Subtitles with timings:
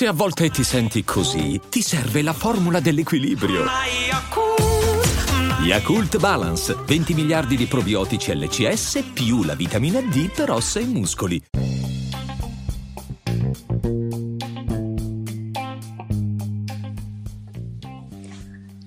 [0.00, 3.64] Se a volte ti senti così, ti serve la formula dell'equilibrio.
[5.62, 11.42] Yakult Balance, 20 miliardi di probiotici LCS più la vitamina D per ossa e muscoli.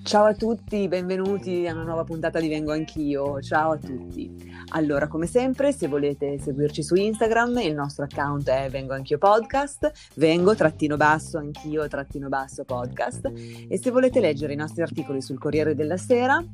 [0.02, 3.40] Ciao a tutti, benvenuti a una nuova puntata di Vengo Anch'io.
[3.40, 4.53] Ciao a tutti.
[4.76, 9.92] Allora, come sempre, se volete seguirci su Instagram, il nostro account è Vengo Anch'io Podcast,
[10.16, 13.30] Vengo trattino basso anch'io trattino basso podcast
[13.68, 16.44] e se volete leggere i nostri articoli sul Corriere della Sera,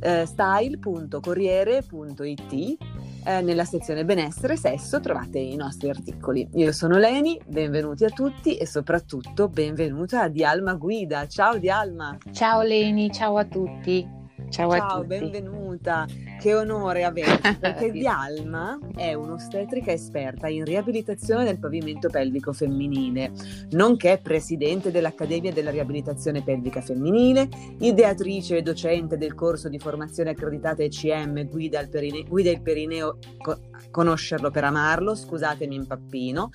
[0.00, 2.76] eh, style.corriere.it
[3.24, 6.48] eh, nella sezione benessere e sesso trovate i nostri articoli.
[6.54, 11.26] Io sono Leni, benvenuti a tutti e soprattutto benvenuta a Dialma Guida.
[11.26, 12.18] Ciao Dialma.
[12.30, 14.08] Ciao Leni, ciao a tutti.
[14.48, 16.06] Ciao, Ciao benvenuta.
[16.38, 23.32] Che onore averti, perché Dialma è un'ostetrica esperta in riabilitazione del pavimento pelvico femminile,
[23.70, 27.48] nonché presidente dell'Accademia della Riabilitazione Pelvica Femminile,
[27.80, 33.58] ideatrice e docente del corso di formazione accreditata ECM Guida, perine- guida il perineo co-
[33.90, 36.50] conoscerlo per amarlo, scusatemi impappino,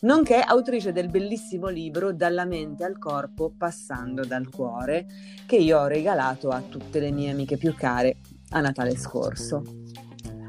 [0.00, 5.06] nonché autrice del bellissimo libro Dalla mente al corpo passando dal cuore,
[5.46, 8.16] che io ho regalato a tutte le mie amiche più care
[8.50, 9.62] a Natale scorso.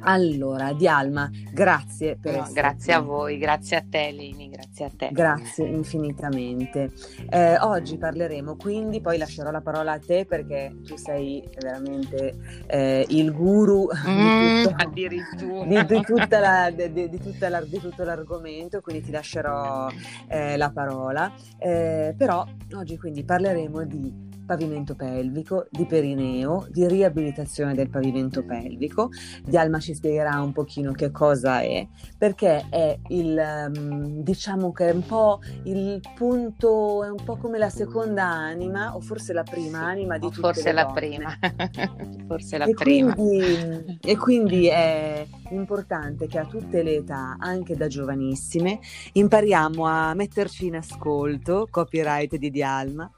[0.01, 5.09] Allora, Dialma, grazie per no, Grazie a voi, grazie a te Lini, grazie a te.
[5.11, 6.91] Grazie infinitamente.
[7.29, 13.05] Eh, oggi parleremo quindi, poi lascerò la parola a te perché tu sei veramente eh,
[13.09, 15.83] il guru mm, di, tutto, addirittura.
[15.83, 19.89] Di, di, tutta la, di, di, tutta la, di, tutto l'argomento, quindi ti lascerò
[20.27, 21.31] eh, la parola.
[21.57, 29.11] Eh, però oggi quindi parleremo di pavimento pelvico, di perineo, di riabilitazione del pavimento pelvico.
[29.45, 33.39] Dialma ci spiegherà un pochino che cosa è, perché è il,
[33.75, 38.95] um, diciamo che è un po' il punto, è un po' come la seconda anima,
[38.95, 40.99] o forse la prima anima di tutte forse la donne.
[40.99, 41.37] prima.
[42.27, 43.13] forse la e prima.
[43.13, 48.79] Quindi, e quindi è importante che a tutte le età, anche da giovanissime,
[49.13, 53.11] impariamo a metterci in ascolto, copyright di Dialma,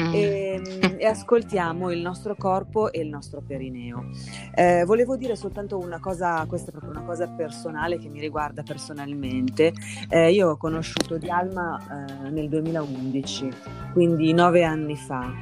[0.00, 0.12] Mm.
[0.12, 4.10] E, ehm, e, ascoltiamo il nostro corpo e il nostro perineo.
[4.54, 8.62] Eh, volevo dire soltanto una cosa, questa è proprio una cosa personale che mi riguarda
[8.62, 9.72] personalmente.
[10.08, 11.78] Eh, io ho conosciuto Dialma
[12.24, 13.48] eh, nel 2011,
[13.92, 15.32] quindi nove anni fa.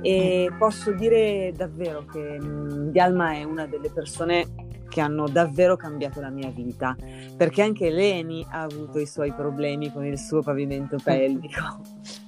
[0.00, 5.76] E posso dire davvero che mh, mm, Dialma è una delle persone che hanno davvero
[5.76, 6.96] cambiato la mia vita,
[7.36, 11.80] perché anche Leni ha avuto i suoi problemi con il suo pavimento pelvico.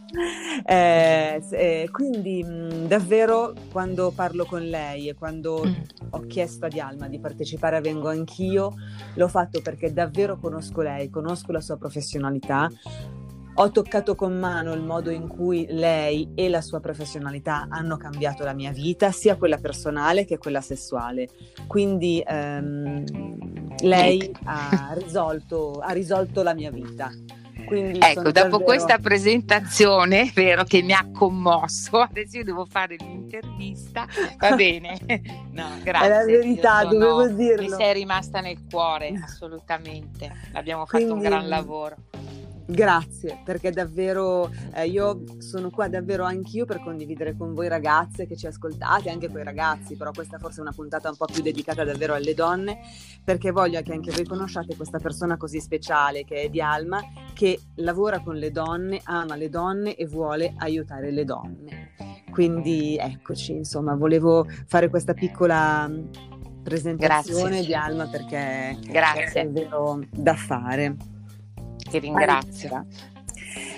[0.64, 5.72] Eh, eh, quindi mh, davvero quando parlo con lei e quando mm.
[6.10, 8.74] ho chiesto a Dialma di partecipare a Vengo Anch'io,
[9.14, 12.68] l'ho fatto perché davvero conosco lei, conosco la sua professionalità,
[13.62, 18.42] ho toccato con mano il modo in cui lei e la sua professionalità hanno cambiato
[18.42, 21.28] la mia vita, sia quella personale che quella sessuale.
[21.66, 23.04] Quindi ehm,
[23.82, 24.38] lei ecco.
[24.44, 27.10] ha risolto, ha risolto la mia vita.
[27.66, 28.64] Quindi ecco, dopo davvero...
[28.64, 34.06] questa presentazione, vero che mi ha commosso, adesso io devo fare l'intervista,
[34.38, 34.98] va bene.
[35.50, 36.06] No, grazie.
[36.06, 36.92] È la verità, sono...
[36.92, 37.62] dovevo dirlo.
[37.62, 40.32] Mi sei rimasta nel cuore, assolutamente.
[40.52, 41.12] Abbiamo fatto Quindi...
[41.12, 41.96] un gran lavoro.
[42.70, 48.36] Grazie, perché davvero eh, io sono qua davvero anch'io per condividere con voi ragazze che
[48.36, 51.82] ci ascoltate, anche quei ragazzi, però questa forse è una puntata un po' più dedicata
[51.82, 52.78] davvero alle donne,
[53.24, 57.00] perché voglio che anche voi conosciate questa persona così speciale che è Dialma,
[57.34, 61.92] che lavora con le donne, ama le donne e vuole aiutare le donne.
[62.30, 66.06] Quindi eccoci, insomma, volevo fare questa piccola mm,
[66.62, 67.66] presentazione Grazie.
[67.66, 69.40] di Alma perché Grazie.
[69.40, 71.18] è davvero da fare
[71.90, 72.86] ti ringrazio.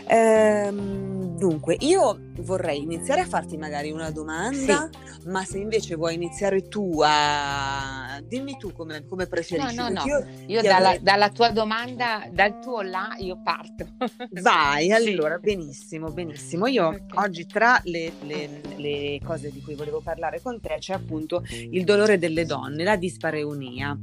[0.06, 5.28] Ehm, dunque, io vorrei iniziare a farti magari una domanda, sì.
[5.28, 8.20] ma se invece vuoi iniziare tu a...
[8.22, 9.74] Dimmi tu come, come preferisci.
[9.74, 10.04] No, no, no.
[10.04, 11.02] Io, io dalla, avrei...
[11.02, 13.86] dalla, tua domanda, dal tuo là, io parto.
[14.42, 14.92] Vai, sì.
[14.92, 16.66] allora, benissimo, benissimo.
[16.66, 17.24] Io okay.
[17.24, 21.84] oggi tra le, le, le, cose di cui volevo parlare con te c'è appunto il
[21.84, 23.98] dolore delle donne, la dispareunia.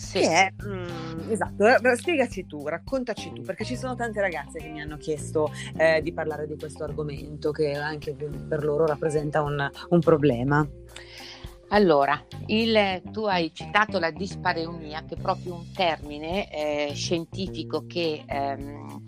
[0.00, 0.20] Sì.
[0.20, 4.80] Che è, mm, esatto, spiegaci tu, raccontaci tu, perché ci sono tante ragazze che mi
[4.80, 10.00] hanno chiesto eh, di parlare di questo argomento che anche per loro rappresenta un, un
[10.00, 10.66] problema.
[11.68, 18.24] Allora, il, tu hai citato la dispareunia, che è proprio un termine eh, scientifico che
[18.26, 19.02] ehm,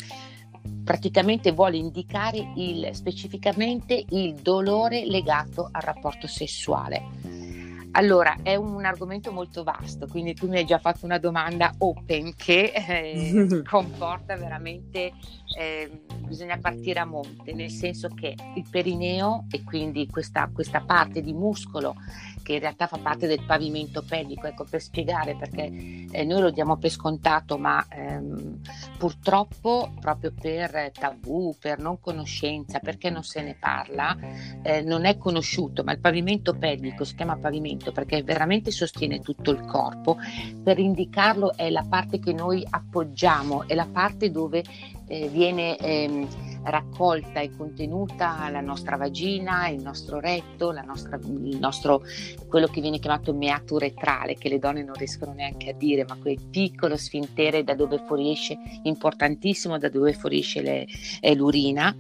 [0.84, 7.50] praticamente vuole indicare il, specificamente il dolore legato al rapporto sessuale
[7.94, 12.34] Allora, è un argomento molto vasto, quindi tu mi hai già fatto una domanda open
[12.34, 15.12] che eh, comporta veramente,
[15.58, 21.20] eh, bisogna partire a monte, nel senso che il perineo e quindi questa, questa parte
[21.20, 21.96] di muscolo
[22.42, 25.70] che in realtà fa parte del pavimento pelvico, ecco per spiegare perché
[26.10, 28.60] eh, noi lo diamo per scontato, ma ehm,
[28.98, 34.16] purtroppo proprio per tabù, per non conoscenza, perché non se ne parla,
[34.62, 39.50] eh, non è conosciuto, ma il pavimento pelvico si chiama pavimento perché veramente sostiene tutto
[39.50, 40.16] il corpo,
[40.62, 44.62] per indicarlo è la parte che noi appoggiamo, è la parte dove
[45.06, 52.02] eh, viene ehm, raccolta e contenuta la nostra vagina, il nostro retto, nostra, il nostro,
[52.48, 56.16] quello che viene chiamato meato retrale, che le donne non riescono neanche a dire, ma
[56.16, 60.86] quel piccolo sfintere da dove fuoriesce, importantissimo, da dove fuoriesce le,
[61.34, 61.94] l'urina.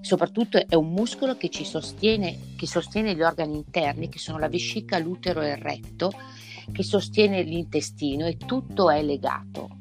[0.00, 4.48] Soprattutto è un muscolo che ci sostiene, che sostiene gli organi interni, che sono la
[4.48, 6.12] vescica, l'utero e il retto,
[6.72, 9.77] che sostiene l'intestino e tutto è legato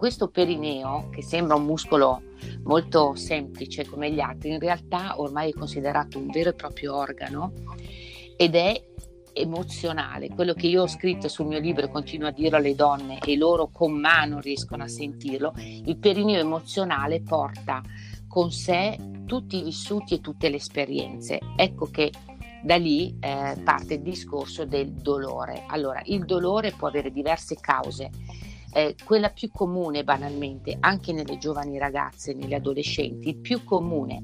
[0.00, 2.22] questo perineo, che sembra un muscolo
[2.62, 7.52] molto semplice come gli altri, in realtà ormai è considerato un vero e proprio organo
[8.34, 8.82] ed è
[9.34, 13.18] emozionale, quello che io ho scritto sul mio libro e continuo a dirlo alle donne
[13.18, 17.82] e loro con mano riescono a sentirlo, il perineo emozionale porta
[18.26, 18.96] con sé
[19.26, 21.40] tutti i vissuti e tutte le esperienze.
[21.56, 22.10] Ecco che
[22.62, 25.64] da lì eh, parte il discorso del dolore.
[25.66, 28.10] Allora, il dolore può avere diverse cause
[28.72, 34.22] eh, quella più comune banalmente anche nelle giovani ragazze, nelle adolescenti, più comune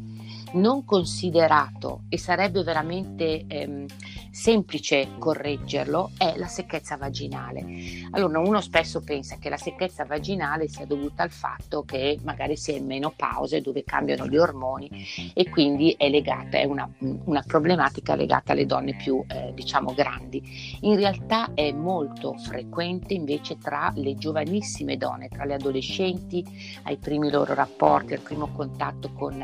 [0.56, 3.86] non considerato e sarebbe veramente ehm,
[4.30, 7.64] semplice correggerlo è la secchezza vaginale.
[8.10, 12.72] Allora uno spesso pensa che la secchezza vaginale sia dovuta al fatto che magari si
[12.72, 14.90] è in menopause dove cambiano gli ormoni
[15.34, 20.42] e quindi è legata, è una, una problematica legata alle donne più eh, diciamo grandi.
[20.82, 26.44] In realtà è molto frequente invece tra le giovanissime donne, tra le adolescenti,
[26.84, 29.34] ai primi loro rapporti, al primo contatto con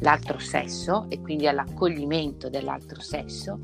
[0.00, 0.53] l'altro sesso
[1.08, 3.58] e quindi all'accoglimento dell'altro sesso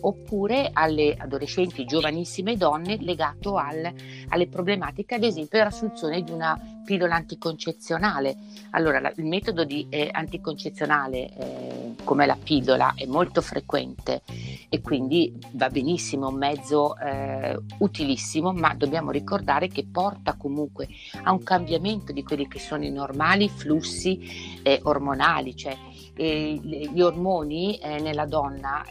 [0.00, 3.90] oppure alle adolescenti giovanissime donne legato al,
[4.28, 8.36] alle problematiche ad esempio dell'assunzione di una pillola anticoncezionale.
[8.70, 14.22] Allora la, il metodo di, eh, anticoncezionale eh, come la pillola è molto frequente
[14.68, 20.88] e quindi va benissimo, è un mezzo eh, utilissimo, ma dobbiamo ricordare che porta comunque
[21.22, 25.76] a un cambiamento di quelli che sono i normali flussi eh, ormonali, cioè
[26.24, 28.84] gli ormoni eh, nella donna,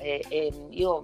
[0.69, 1.03] io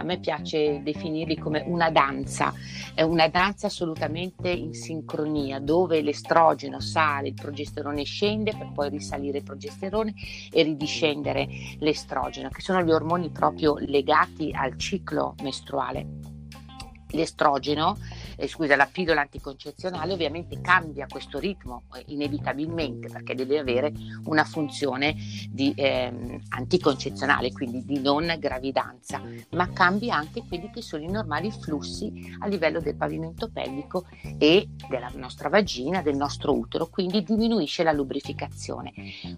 [0.00, 2.52] a me piace definirli come una danza,
[2.94, 9.38] è una danza assolutamente in sincronia, dove l'estrogeno sale, il progesterone scende per poi risalire
[9.38, 10.14] il progesterone
[10.52, 11.48] e ridiscendere
[11.78, 16.06] l'estrogeno, che sono gli ormoni proprio legati al ciclo mestruale.
[17.10, 17.96] L'estrogeno,
[18.38, 23.92] eh, scusa, la pillola anticoncezionale ovviamente cambia questo ritmo eh, inevitabilmente perché deve avere
[24.26, 25.16] una funzione
[25.50, 29.20] di, eh, anticoncezionale, quindi di non gravidanza,
[29.50, 34.06] ma cambia anche quelli che sono i normali flussi a livello del pavimento pelvico
[34.38, 38.92] e della nostra vagina, del nostro utero, quindi diminuisce la lubrificazione.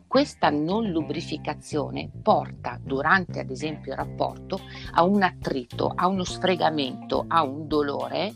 [0.06, 4.60] Questa non lubrificazione porta durante ad esempio il rapporto
[4.92, 8.34] a un attrito, a uno sfregamento, a un dolore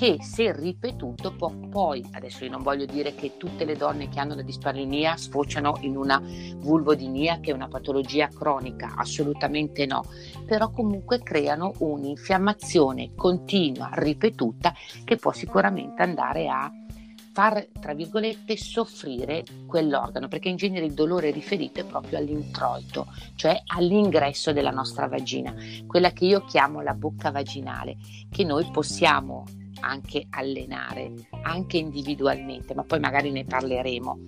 [0.00, 4.18] che se ripetuto può poi, adesso io non voglio dire che tutte le donne che
[4.18, 6.18] hanno la dispareunia sfociano in una
[6.56, 10.06] vulvodinia che è una patologia cronica, assolutamente no,
[10.46, 14.72] però comunque creano un'infiammazione continua, ripetuta,
[15.04, 16.72] che può sicuramente andare a
[17.34, 23.60] far, tra virgolette, soffrire quell'organo, perché in genere il dolore riferito è proprio all'introito, cioè
[23.66, 25.54] all'ingresso della nostra vagina,
[25.86, 27.98] quella che io chiamo la bocca vaginale,
[28.30, 29.44] che noi possiamo
[29.80, 34.18] anche allenare, anche individualmente, ma poi magari ne parleremo.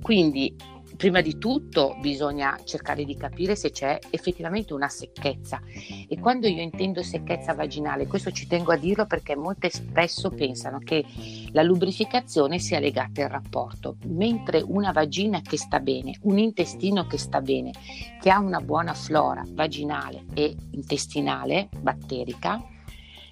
[0.00, 0.54] Quindi
[0.96, 5.60] prima di tutto bisogna cercare di capire se c'è effettivamente una secchezza
[6.08, 10.78] e quando io intendo secchezza vaginale, questo ci tengo a dirlo perché molte spesso pensano
[10.78, 11.04] che
[11.52, 17.18] la lubrificazione sia legata al rapporto, mentre una vagina che sta bene, un intestino che
[17.18, 17.72] sta bene,
[18.20, 22.62] che ha una buona flora vaginale e intestinale, batterica,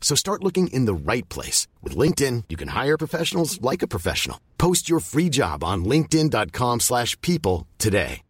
[0.00, 1.68] So start looking in the right place.
[1.84, 4.40] With LinkedIn, you can hire professionals like a professional.
[4.58, 8.22] Post your free job on linkedin.com slash people today.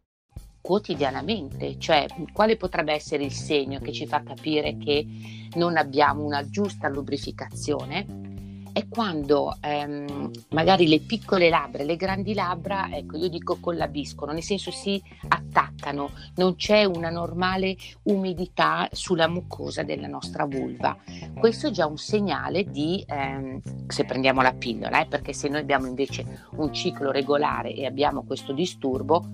[0.62, 5.06] Quotidianamente, cioè quale potrebbe essere il segno che ci fa capire che
[5.54, 8.29] non abbiamo una giusta lubrificazione?
[8.72, 14.42] È quando ehm, magari le piccole labbra le grandi labbra, ecco, io dico collabiscono, nel
[14.42, 20.96] senso si attaccano, non c'è una normale umidità sulla mucosa della nostra vulva.
[21.38, 25.60] Questo è già un segnale di, ehm, se prendiamo la pillola, eh, perché se noi
[25.60, 29.28] abbiamo invece un ciclo regolare e abbiamo questo disturbo,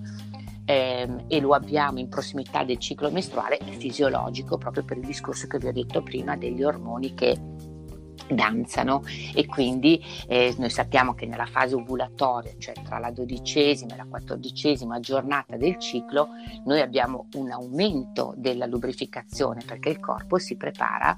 [0.65, 5.47] ehm, e lo abbiamo in prossimità del ciclo mestruale è fisiologico proprio per il discorso
[5.47, 7.39] che vi ho detto prima degli ormoni che
[8.27, 9.03] danzano.
[9.33, 14.05] E quindi eh, noi sappiamo che nella fase ovulatoria, cioè tra la dodicesima e la
[14.09, 16.29] quattordicesima giornata del ciclo,
[16.65, 21.17] noi abbiamo un aumento della lubrificazione perché il corpo si prepara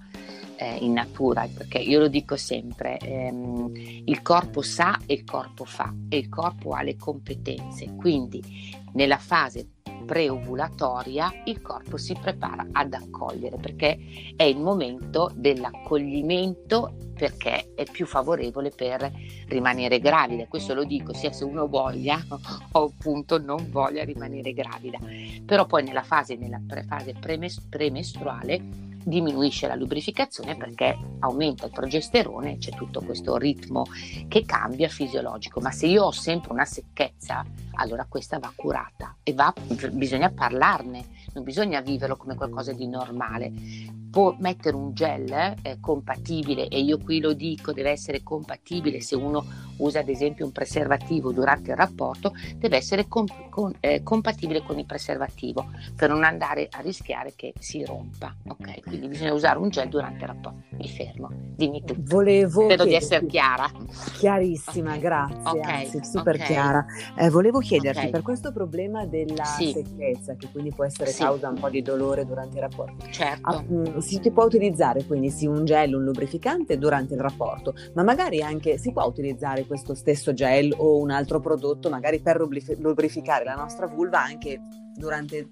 [0.56, 3.72] eh, in natura, perché io lo dico sempre, ehm,
[4.06, 8.44] il corpo sa e il corpo fa e il corpo ha le competenze, quindi
[8.94, 9.79] nella fase
[10.10, 13.96] preovulatoria il corpo si prepara ad accogliere perché
[14.36, 19.12] è il momento dell'accoglimento perché è più favorevole per
[19.46, 20.48] rimanere gravida.
[20.48, 22.20] Questo lo dico sia se uno voglia
[22.74, 24.98] o appunto non voglia rimanere gravida.
[25.46, 27.14] Però poi nella fase, nella fase
[27.70, 33.86] premestruale diminuisce la lubrificazione perché aumenta il progesterone, c'è tutto questo ritmo
[34.28, 37.46] che cambia fisiologico, ma se io ho sempre una secchezza,
[37.80, 39.54] allora questa va curata e va,
[39.92, 43.98] bisogna parlarne, non bisogna viverlo come qualcosa di normale.
[44.10, 45.32] Può mettere un gel
[45.62, 49.46] eh, compatibile e io qui lo dico, deve essere compatibile se uno
[49.78, 54.80] usa ad esempio un preservativo durante il rapporto, deve essere comp- con, eh, compatibile con
[54.80, 58.36] il preservativo per non andare a rischiare che si rompa.
[58.48, 60.64] Ok, quindi bisogna usare un gel durante il rapporto.
[60.72, 61.96] Mi fermo, dimmi tu.
[62.00, 63.70] Volevo Spero di essere chiara.
[64.18, 65.00] Chiarissima, okay.
[65.00, 65.84] grazie, okay.
[65.84, 66.48] Anzi, super okay.
[66.48, 66.86] chiara.
[67.16, 69.72] Eh, volevo chiederti per questo problema della sì.
[69.72, 71.22] secchezza, che quindi può essere sì.
[71.22, 73.06] causa un po' di dolore durante il rapporto.
[73.10, 73.48] Certo.
[73.48, 77.74] Ah, mh, mm, si può utilizzare quindi sì un gel, un lubrificante durante il rapporto,
[77.94, 82.40] ma magari anche si può utilizzare questo stesso gel o un altro prodotto magari per
[82.40, 84.60] lubrificare la nostra vulva anche
[84.96, 85.50] durante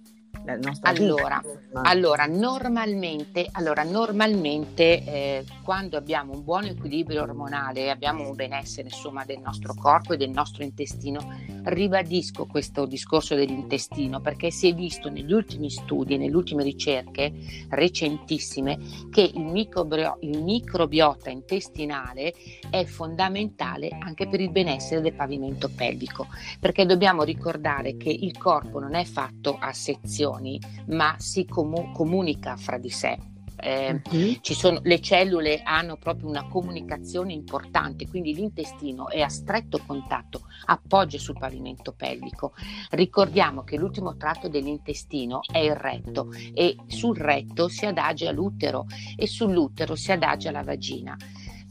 [0.81, 1.43] allora,
[1.83, 9.25] allora, normalmente, allora, normalmente eh, quando abbiamo un buon equilibrio ormonale, abbiamo un benessere insomma,
[9.25, 11.19] del nostro corpo e del nostro intestino,
[11.63, 17.33] ribadisco questo discorso dell'intestino perché si è visto negli ultimi studi e nelle ultime ricerche
[17.69, 18.79] recentissime
[19.11, 22.33] che il, microbio, il microbiota intestinale
[22.69, 26.27] è fondamentale anche per il benessere del pavimento pelvico,
[26.59, 31.91] perché dobbiamo ricordare che il corpo non è fatto a sezioni funzioni, ma si comu-
[31.93, 33.17] comunica fra di sé.
[33.59, 34.37] Eh, uh-huh.
[34.41, 41.17] sono, le cellule hanno proprio una comunicazione importante, quindi l'intestino è a stretto contatto, appoggia
[41.17, 42.53] sul pavimento pelvico.
[42.91, 49.25] Ricordiamo che l'ultimo tratto dell'intestino è il retto e sul retto si adagia l'utero e
[49.25, 51.17] sull'utero si adagia la vagina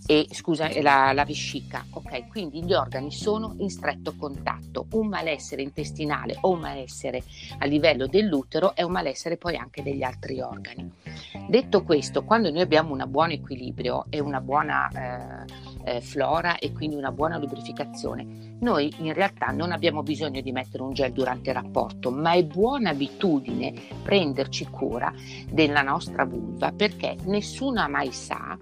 [0.07, 1.85] e scusa, la, la, vescica.
[1.91, 4.87] Ok, quindi gli organi sono in stretto contatto.
[4.93, 7.23] Un malessere intestinale o un malessere
[7.59, 10.91] a livello dell'utero è un malessere poi anche degli altri organi.
[11.49, 15.45] Detto questo, quando noi abbiamo un buon equilibrio e una buona
[15.85, 20.53] eh, eh, flora e quindi una buona lubrificazione, noi in realtà non abbiamo bisogno di
[20.53, 23.73] mettere un gel durante il rapporto, ma è buona abitudine
[24.03, 25.13] prenderci cura
[25.51, 28.57] della nostra vulva perché nessuno mai sa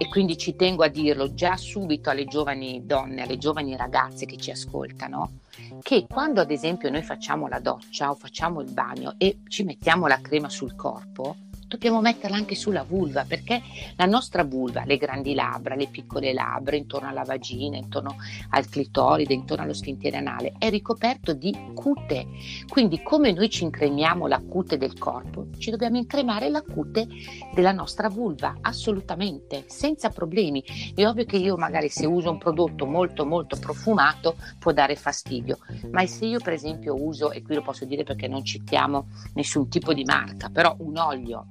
[0.00, 4.36] e quindi ci tengo a dirlo già subito alle giovani donne, alle giovani ragazze che
[4.36, 5.40] ci ascoltano,
[5.82, 10.06] che quando ad esempio noi facciamo la doccia o facciamo il bagno e ci mettiamo
[10.06, 11.34] la crema sul corpo,
[11.68, 13.62] dobbiamo metterla anche sulla vulva perché
[13.96, 18.16] la nostra vulva, le grandi labbra, le piccole labbra intorno alla vagina, intorno
[18.50, 22.26] al clitoride, intorno allo sfintere anale è ricoperto di cute.
[22.68, 27.06] Quindi come noi ci incremiamo la cute del corpo, ci dobbiamo incremare la cute
[27.54, 30.64] della nostra vulva, assolutamente, senza problemi.
[30.94, 35.58] È ovvio che io magari se uso un prodotto molto molto profumato può dare fastidio,
[35.90, 39.68] ma se io per esempio uso, e qui lo posso dire perché non citiamo nessun
[39.68, 41.46] tipo di marca, però un olio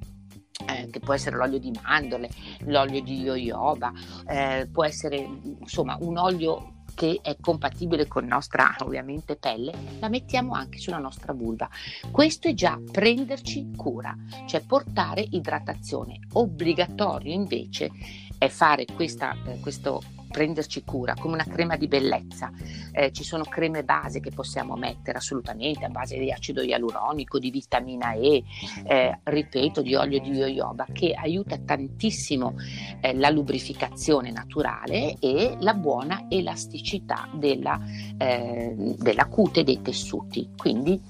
[0.65, 2.29] eh, che può essere l'olio di mandorle,
[2.61, 3.91] l'olio di jojoba,
[4.27, 10.53] eh, può essere insomma un olio che è compatibile con nostra ovviamente pelle, la mettiamo
[10.53, 11.69] anche sulla nostra vulva.
[12.09, 14.15] Questo è già prenderci cura,
[14.47, 16.21] cioè portare idratazione.
[16.33, 17.91] Obbligatorio invece
[18.39, 22.51] è fare questa, eh, questo prenderci cura, come una crema di bellezza.
[22.91, 27.49] Eh, ci sono creme base che possiamo mettere assolutamente a base di acido ialuronico, di
[27.49, 28.43] vitamina E,
[28.85, 32.55] eh, ripeto, di olio di jojoba, che aiuta tantissimo
[33.01, 37.79] eh, la lubrificazione naturale e la buona elasticità della,
[38.17, 40.49] eh, della cute dei tessuti.
[40.55, 41.01] Quindi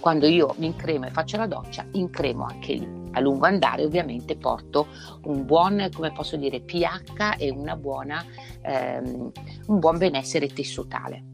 [0.00, 3.03] quando io mi incremo e faccio la doccia, incremo anche lì.
[3.14, 4.88] A lungo andare ovviamente porto
[5.24, 8.24] un buon, come posso dire, pH e una buona,
[8.62, 9.32] ehm,
[9.66, 11.24] un buon benessere tessutale.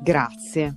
[0.00, 0.76] Grazie.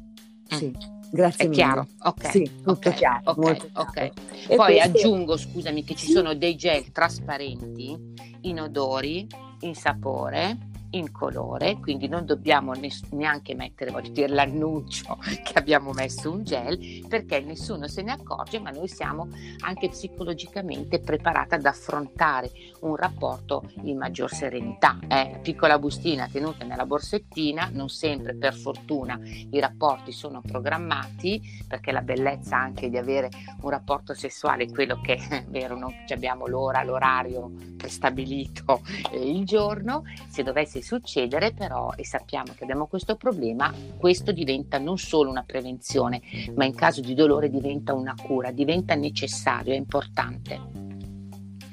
[0.54, 0.58] Mm.
[0.58, 0.98] Sì.
[1.12, 1.62] Grazie È mille.
[1.62, 1.88] chiaro?
[2.04, 2.30] Ok.
[2.30, 3.32] Sì, okay, chiaro.
[3.32, 3.82] Okay, chiaro.
[3.82, 4.12] okay.
[4.48, 4.98] Poi questo...
[4.98, 6.12] aggiungo, scusami, che ci sì.
[6.12, 7.98] sono dei gel trasparenti
[8.42, 9.28] in odori,
[9.62, 10.58] in sapore
[10.92, 12.74] in colore, quindi non dobbiamo
[13.12, 18.60] neanche mettere, voglio dire, l'annuncio che abbiamo messo un gel, perché nessuno se ne accorge,
[18.60, 19.28] ma noi siamo
[19.60, 24.98] anche psicologicamente preparati ad affrontare un rapporto in maggior serenità.
[25.08, 25.40] Eh?
[25.42, 32.02] Piccola bustina tenuta nella borsettina, non sempre per fortuna i rapporti sono programmati, perché la
[32.02, 33.30] bellezza anche di avere
[33.62, 38.82] un rapporto sessuale è quello che è vero, non abbiamo l'ora, l'orario prestabilito
[39.12, 40.44] eh, il giorno, se
[40.80, 46.22] dovesse succedere però e sappiamo che abbiamo questo problema, questo diventa non solo una prevenzione,
[46.56, 50.60] ma in caso di dolore diventa una cura, diventa necessario, è importante.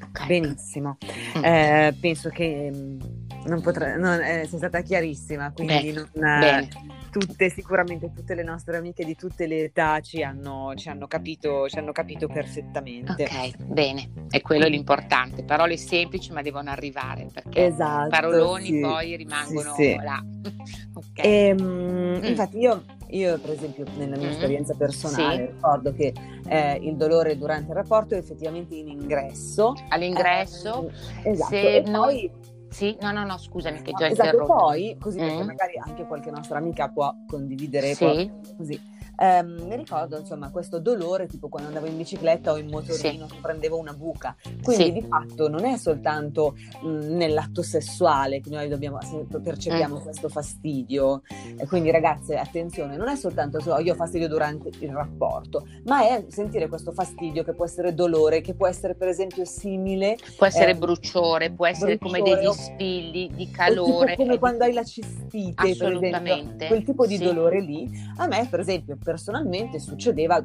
[0.09, 0.27] Okay.
[0.29, 0.97] Benissimo,
[1.39, 1.45] mm.
[1.45, 2.99] eh, penso che mm,
[3.47, 6.69] non potrei, non, eh, sei stata chiarissima, quindi bene, non, bene.
[7.11, 11.69] tutte, sicuramente tutte le nostre amiche di tutte le età ci hanno, ci hanno, capito,
[11.69, 13.25] ci hanno capito perfettamente.
[13.25, 19.17] Ok, bene, è quello l'importante, parole semplici ma devono arrivare perché esatto, paroloni sì, poi
[19.17, 19.97] rimangono sì, sì.
[19.97, 20.25] là.
[20.95, 21.25] okay.
[21.25, 22.25] e, mm.
[22.25, 24.33] Infatti io io, per esempio, nella mia mm.
[24.33, 25.53] esperienza personale, sì.
[25.53, 26.13] ricordo che
[26.49, 29.75] eh, il dolore durante il rapporto è effettivamente in ingresso.
[29.89, 30.91] All'ingresso,
[31.23, 31.51] eh, esatto.
[31.51, 32.31] se e noi...
[32.31, 34.53] Poi, sì, no, no, no, scusami che già esatto, interrotto.
[34.53, 35.27] poi, così Mm.
[35.27, 38.05] perché magari anche qualche nostra amica può condividere Sì.
[38.05, 38.79] poi, così.
[39.19, 43.39] Ehm, mi ricordo insomma questo dolore tipo quando andavo in bicicletta o in motorino che
[43.41, 44.93] prendevo una buca quindi Sì.
[44.93, 48.99] di fatto non è soltanto mh, nell'atto sessuale che noi dobbiamo,
[49.43, 50.03] percepiamo Mm.
[50.03, 51.23] questo fastidio
[51.57, 56.03] e quindi ragazze attenzione non è soltanto so, io ho fastidio durante il rapporto ma
[56.07, 60.47] è sentire questo fastidio che può essere dolore che può essere per esempio simile Può
[60.47, 64.15] essere Eh, bruciore, può essere come bruciore, degli o- spilli di calore.
[64.17, 67.25] come eh, quando hai la cistite, per esempio, Assolutamente, quel tipo di sì.
[67.25, 70.43] dolore lì, a me per esempio personalmente succedeva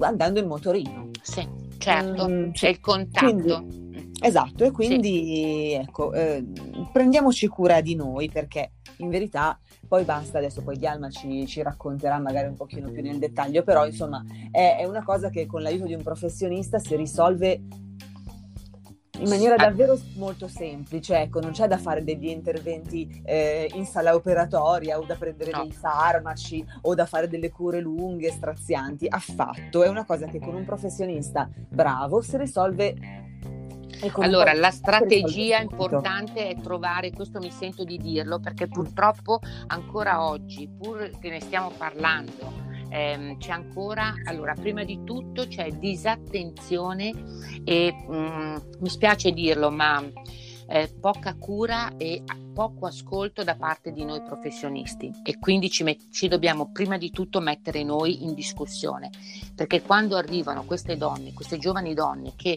[0.00, 1.08] andando in motorino.
[1.22, 3.64] Sì, certo, Mm, c'è il contatto.
[4.20, 6.44] Esatto, e quindi ecco, eh,
[6.92, 12.18] prendiamoci cura di noi perché in verità poi basta, adesso poi Dialma ci, ci racconterà
[12.18, 15.86] magari un pochino più nel dettaglio, però insomma è, è una cosa che con l'aiuto
[15.86, 17.62] di un professionista si risolve
[19.18, 19.64] in maniera Ah.
[19.68, 25.04] davvero molto semplice, ecco, non c'è da fare degli interventi eh, in sala operatoria o
[25.04, 25.62] da prendere No.
[25.62, 30.54] dei farmaci o da fare delle cure lunghe, strazianti, affatto, è una cosa che con
[30.54, 32.96] un professionista bravo si risolve.
[34.18, 40.68] Allora, la strategia importante è trovare, questo mi sento di dirlo, perché purtroppo ancora oggi,
[40.68, 42.52] pur che ne stiamo parlando,
[42.94, 47.12] ehm, c'è ancora, allora, prima di tutto c'è disattenzione
[47.64, 50.02] e mm, mi spiace dirlo, ma
[50.68, 52.22] eh, poca cura e
[52.54, 55.10] poco ascolto da parte di noi professionisti.
[55.24, 59.10] E quindi ci, met- ci dobbiamo prima di tutto mettere noi in discussione.
[59.56, 62.56] Perché quando arrivano queste donne, queste giovani donne che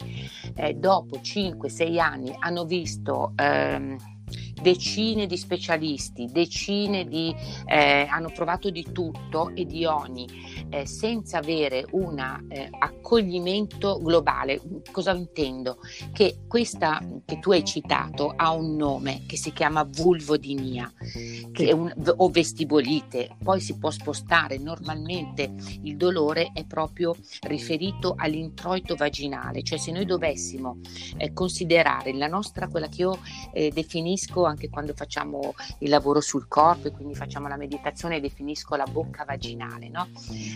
[0.56, 3.97] eh, dopo 5-6 anni hanno visto ehm,
[4.62, 7.34] decine di specialisti, decine di
[7.65, 10.28] eh, hanno provato di tutto e di ogni
[10.70, 14.62] eh, senza avere un eh, accoglimento globale.
[14.91, 15.78] Cosa intendo?
[16.12, 20.91] Che questa che tu hai citato ha un nome che si chiama vulvodinia
[21.52, 24.58] che è un, o vestibolite, poi si può spostare.
[24.58, 30.80] Normalmente il dolore è proprio riferito all'introito vaginale, cioè se noi dovessimo
[31.17, 33.20] eh, considerare la nostra, quella che io
[33.54, 38.75] eh, definisco anche quando facciamo il lavoro sul corpo e quindi facciamo la meditazione, definisco
[38.75, 40.07] la bocca vaginale, no?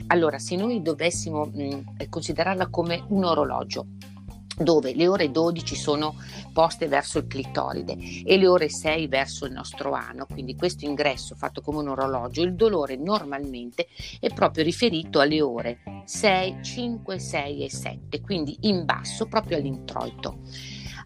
[0.08, 3.88] Allora, se noi dovessimo mh, considerarla come un orologio,
[4.58, 6.16] dove le ore 12 sono
[6.54, 11.36] poste verso il clitoride e le ore 6 verso il nostro ano, quindi questo ingresso
[11.36, 13.88] fatto come un orologio, il dolore normalmente
[14.20, 20.40] è proprio riferito alle ore 6, 5, 6 e 7, quindi in basso proprio all'introito.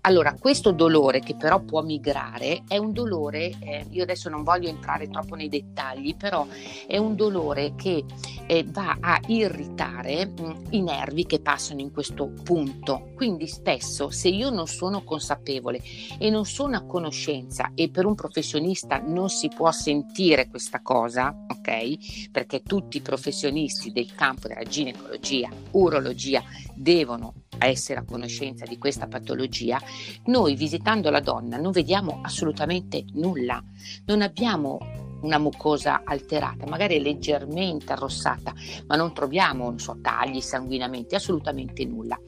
[0.06, 4.70] Allora, questo dolore che però può migrare è un dolore, eh, io adesso non voglio
[4.70, 6.46] entrare troppo nei dettagli, però
[6.86, 8.06] è un dolore che
[8.46, 13.14] eh, va a irritare mh, mm, i nervi che passano in questo punto.
[13.16, 15.82] Quindi spesso se io non sono consapevole
[16.20, 21.36] e non sono a conoscenza e per un professionista non si può sentire questa cosa,
[21.48, 22.30] ok?
[22.30, 26.44] Perché tutti i professionisti del campo della ginecologia, urologia
[26.76, 29.80] devono essere a conoscenza di questa patologia,
[30.26, 33.64] noi visitando la donna non vediamo assolutamente nulla,
[34.06, 34.80] non abbiamo
[35.22, 38.54] una mucosa alterata, magari leggermente arrossata,
[38.88, 42.20] ma non troviamo so, tagli, sanguinamenti, assolutamente nulla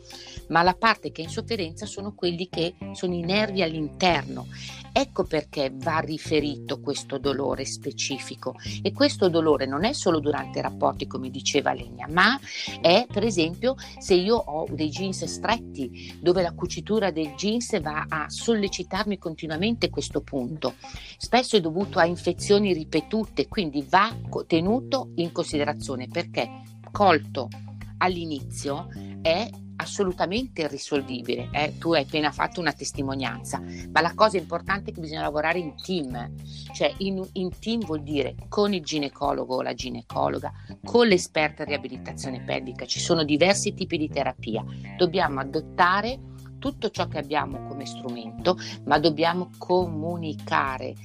[0.50, 4.48] ma la parte che è in sofferenza sono quelli che sono i nervi all'interno.
[4.92, 10.62] Ecco perché va riferito questo dolore specifico e questo dolore non è solo durante i
[10.64, 12.40] rapporti come diceva Legna, ma
[12.82, 18.08] è per esempio se io ho dei jeans stretti dove la cucitura del jeans va
[18.10, 20.74] a sollecitarmi continuamente questo punto.
[21.18, 24.16] Spesso è dovuto a infezioni ripetute, quindi va
[24.48, 26.50] tenuto in considerazione perché
[26.92, 27.50] colto
[27.98, 28.88] all'inizio
[29.22, 31.50] è assolutamente irrisolvibile.
[31.52, 31.78] Eh?
[31.78, 35.76] Tu hai appena fatto una testimonianza, ma la cosa importante è che bisogna lavorare in
[35.82, 36.34] team,
[36.74, 40.52] cioè in, in team vuol dire con il ginecologo o la ginecologa,
[40.84, 44.64] con l'esperta in riabilitazione pelvica, ci sono diversi tipi di terapia,
[44.98, 46.20] dobbiamo adottare
[46.60, 50.96] tutto ciò che abbiamo come strumento, ma dobbiamo comunicare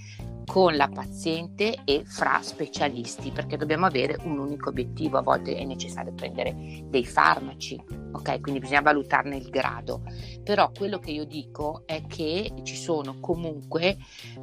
[0.47, 5.65] con la paziente e fra specialisti perché dobbiamo avere un unico obiettivo, a volte è
[5.65, 7.81] necessario prendere dei farmaci,
[8.13, 8.41] ok?
[8.41, 10.03] Quindi bisogna valutarne il grado,
[10.43, 13.97] però quello che io dico è che ci sono comunque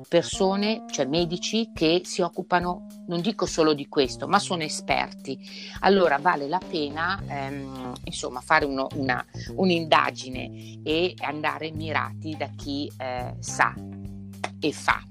[0.07, 5.39] persone, cioè medici che si occupano, non dico solo di questo, ma sono esperti.
[5.81, 9.23] Allora vale la pena ehm, insomma fare uno, una,
[9.55, 13.73] un'indagine e andare mirati da chi eh, sa
[14.59, 15.08] e fa.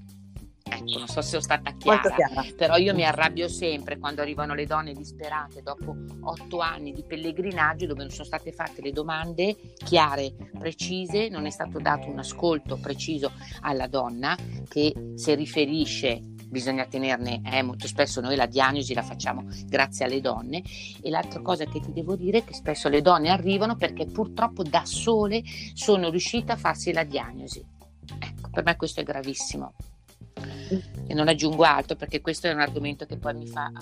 [0.69, 2.15] Ecco, non so se sono stata chiara,
[2.55, 7.87] però io mi arrabbio sempre quando arrivano le donne disperate dopo otto anni di pellegrinaggio
[7.87, 12.77] dove non sono state fatte le domande chiare, precise, non è stato dato un ascolto
[12.77, 19.03] preciso alla donna che si riferisce bisogna tenerne, eh, molto spesso noi la diagnosi la
[19.03, 20.63] facciamo grazie alle donne.
[21.01, 24.63] E l'altra cosa che ti devo dire è che spesso le donne arrivano perché purtroppo
[24.63, 27.63] da sole sono riuscite a farsi la diagnosi.
[28.17, 29.73] Ecco, per me questo è gravissimo
[31.07, 33.71] e non aggiungo altro perché questo è un argomento che poi mi fa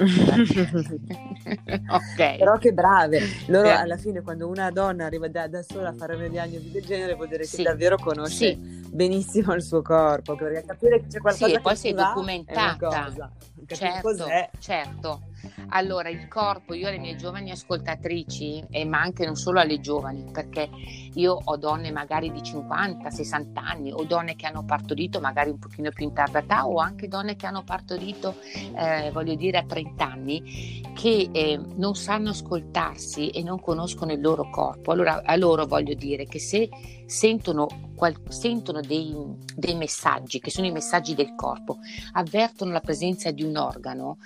[1.89, 3.71] ok però che brave loro eh.
[3.71, 7.15] alla fine quando una donna arriva da, da, sola a fare una diagnosi del genere
[7.15, 7.57] vuol dire sì.
[7.57, 8.55] che davvero conosce sì.
[8.89, 13.31] benissimo il suo corpo perché capire che c'è qualcosa sì, e poi sei documentata
[13.67, 14.25] certo,
[14.59, 15.21] certo
[15.69, 20.29] allora, il corpo, io alle mie giovani ascoltatrici, e ma anche non solo alle giovani,
[20.31, 20.69] perché
[21.13, 25.59] io ho donne magari di 50, 60 anni, o donne che hanno partorito magari un
[25.59, 28.35] pochino più in tarda età, o anche donne che hanno partorito,
[28.75, 34.21] eh, voglio dire, a 30 anni, che eh, non sanno ascoltarsi e non conoscono il
[34.21, 34.91] loro corpo.
[34.91, 36.69] Allora, a loro voglio dire che se
[37.07, 39.15] sentono, qual, sentono dei,
[39.55, 41.79] dei, messaggi, che sono i messaggi del corpo,
[42.11, 44.17] avvertono la presenza di un organo,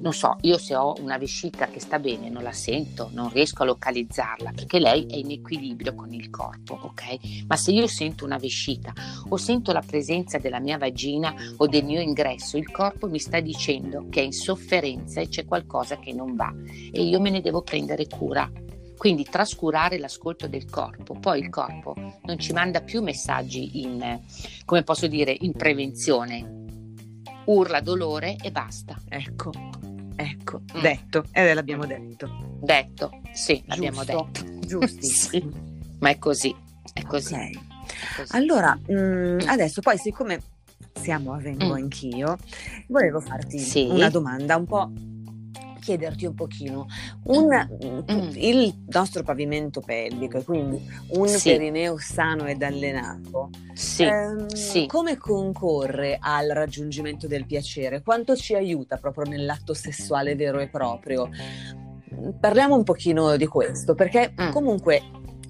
[0.00, 3.62] non so, io se ho una vescica che sta bene non la sento, non riesco
[3.62, 7.44] a localizzarla perché lei è in equilibrio con il corpo, ok?
[7.46, 8.92] Ma se io sento una vescica
[9.28, 13.38] o sento la presenza della mia vagina o del mio ingresso, il corpo mi sta
[13.40, 16.52] dicendo che è in sofferenza e c'è qualcosa che non va
[16.90, 18.50] e io me ne devo prendere cura
[18.96, 24.20] quindi trascurare l'ascolto del corpo, poi il corpo non ci manda più messaggi in,
[24.64, 26.62] come posso dire, in prevenzione,
[27.46, 28.98] urla dolore e basta.
[29.08, 29.52] Ecco,
[30.16, 30.80] ecco, mm.
[30.80, 32.58] detto, e eh, l'abbiamo detto.
[32.60, 33.68] Detto, sì, Giusto.
[33.68, 34.28] l'abbiamo detto.
[34.60, 35.02] Giusto.
[35.04, 35.72] sì.
[35.98, 36.54] Ma è così,
[36.92, 37.34] è così.
[37.34, 37.52] Okay.
[37.52, 38.36] È così.
[38.36, 40.40] Allora, mh, mm, adesso poi siccome
[40.92, 41.72] siamo a Vengo mm.
[41.72, 42.36] anch'io,
[42.88, 43.86] volevo farti sì.
[43.90, 44.90] una domanda un po'
[45.84, 46.86] chiederti un pochino,
[47.24, 48.30] un, mm.
[48.36, 51.50] il nostro pavimento pelvico, quindi un sì.
[51.50, 54.04] perineo sano ed allenato, sì.
[54.04, 54.86] Ehm, sì.
[54.86, 58.02] come concorre al raggiungimento del piacere?
[58.02, 61.28] Quanto ci aiuta proprio nell'atto sessuale vero e proprio?
[62.40, 64.52] Parliamo un pochino di questo, perché mm.
[64.52, 65.02] comunque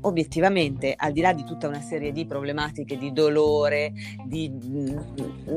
[0.04, 3.92] obiettivamente, al di là di tutta una serie di problematiche di dolore,
[4.24, 4.50] di...
[4.50, 4.98] Mm,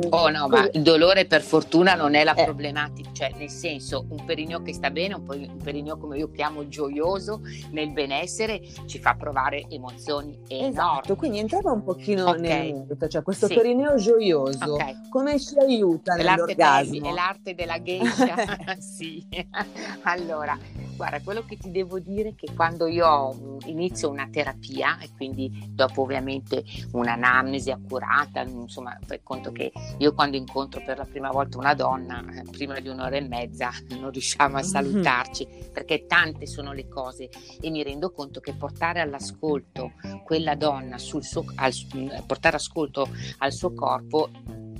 [0.09, 2.43] oh no, ma il dolore per fortuna non è la eh.
[2.43, 6.67] problematica, cioè nel senso un perineo che sta bene, un, un perineo come io chiamo
[6.67, 10.67] gioioso nel benessere, ci fa provare emozioni enormi.
[10.67, 12.41] Esatto, quindi entriamo un pochino okay.
[12.41, 13.55] nel merito, cioè questo sì.
[13.55, 14.95] perineo gioioso, okay.
[15.09, 17.09] come ci aiuta l'arte nell'orgasmo?
[17.09, 18.35] È l'arte della geisha,
[18.79, 19.25] sì.
[20.03, 20.57] allora,
[20.95, 24.36] guarda, quello che ti devo dire è che quando io inizio una terapia
[24.99, 31.05] e quindi dopo ovviamente un'anamnesi accurata, insomma, fai conto che io quando incontro per la
[31.05, 36.05] prima volta una donna, eh, prima di un'ora e mezza non riusciamo a salutarci perché
[36.05, 41.45] tante sono le cose e mi rendo conto che portare all'ascolto quella donna sul suo,
[41.55, 41.73] al,
[42.25, 43.07] portare ascolto
[43.39, 44.29] al suo corpo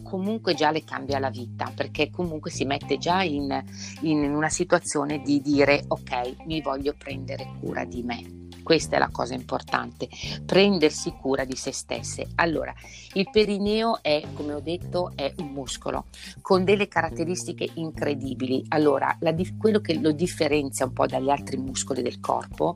[0.03, 3.63] comunque già le cambia la vita perché comunque si mette già in,
[4.01, 8.36] in una situazione di dire ok mi voglio prendere cura di me
[8.67, 10.09] questa è la cosa importante,
[10.45, 12.27] prendersi cura di se stesse.
[12.35, 12.73] Allora,
[13.13, 16.07] il perineo è, come ho detto, è un muscolo
[16.41, 18.65] con delle caratteristiche incredibili.
[18.67, 22.75] Allora, la, quello che lo differenzia un po' dagli altri muscoli del corpo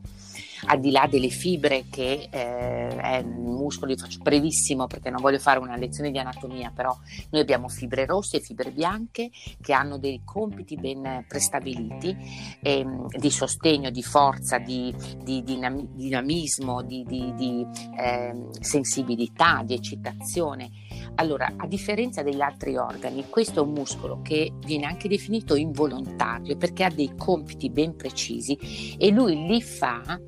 [0.66, 5.22] al di là delle fibre che eh, è un muscolo, io faccio brevissimo perché non
[5.22, 6.96] voglio fare una lezione di anatomia, però
[7.32, 9.30] noi abbiamo fibre rosse e fibre bianche
[9.62, 12.16] che hanno dei compiti ben prestabiliti
[12.62, 12.86] eh,
[13.18, 14.94] di sostegno, di forza, di,
[15.24, 17.66] di dinam- dinamismo, di, di
[17.98, 20.70] eh, sensibilità, di eccitazione.
[21.16, 26.56] Allora, a differenza degli altri organi, questo è un muscolo che viene anche definito involontario
[26.58, 30.20] perché ha dei compiti ben precisi e lui li fa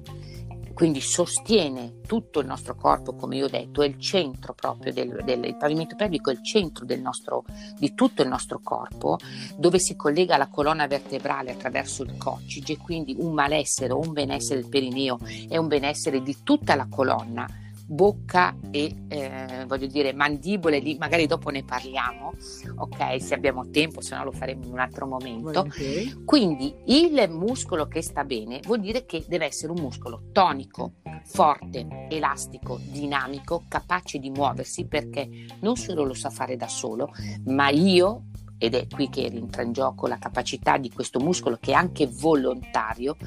[0.73, 5.21] quindi sostiene tutto il nostro corpo, come io ho detto, è il centro proprio del,
[5.23, 7.45] del il pavimento pelvico, è il centro nostro,
[7.77, 9.17] di tutto il nostro corpo,
[9.55, 14.61] dove si collega alla colonna vertebrale attraverso il coccige, quindi un malessere o un benessere
[14.61, 20.79] del perineo è un benessere di tutta la colonna bocca e eh, voglio dire mandibole
[20.79, 22.33] lì magari dopo ne parliamo
[22.77, 26.23] ok se abbiamo tempo se no lo faremo in un altro momento okay.
[26.23, 30.93] quindi il muscolo che sta bene vuol dire che deve essere un muscolo tonico
[31.25, 35.29] forte elastico dinamico capace di muoversi perché
[35.61, 37.11] non solo lo sa fare da solo
[37.45, 38.25] ma io
[38.57, 42.07] ed è qui che entra in gioco la capacità di questo muscolo che è anche
[42.07, 43.17] volontario,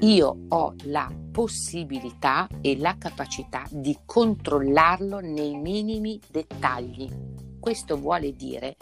[0.00, 7.08] io ho la possibilità e la capacità di controllarlo nei minimi dettagli.
[7.60, 8.76] Questo vuole dire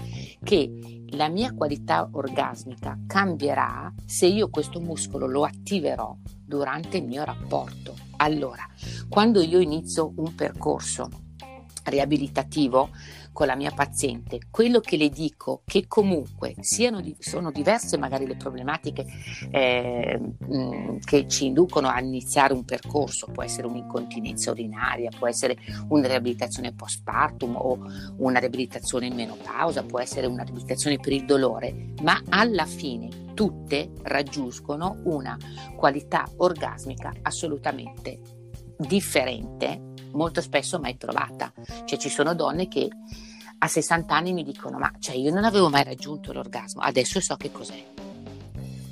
[0.45, 7.25] che la mia qualità orgasmica cambierà se io questo muscolo lo attiverò durante il mio
[7.25, 7.97] rapporto.
[8.19, 8.65] Allora,
[9.09, 11.09] quando io inizio un percorso
[11.85, 12.91] riabilitativo,
[13.39, 18.35] con la mia paziente, quello che le dico che comunque siano, sono diverse magari le
[18.35, 19.07] problematiche
[19.53, 20.21] eh,
[21.05, 25.57] che ci inducono a iniziare un percorso, può essere un'incontinenza urinaria, può essere
[25.91, 27.79] una riabilitazione postpartum o
[28.17, 33.93] una riabilitazione in menopausa, può essere una riabilitazione per il dolore, ma alla fine tutte
[34.03, 35.39] raggiungono una
[35.77, 38.19] qualità orgasmica assolutamente
[38.79, 41.53] differente molto spesso mai trovata.
[41.85, 42.89] Cioè ci sono donne che
[43.59, 47.37] a 60 anni mi dicono ma cioè io non avevo mai raggiunto l'orgasmo, adesso so
[47.37, 47.85] che cos'è.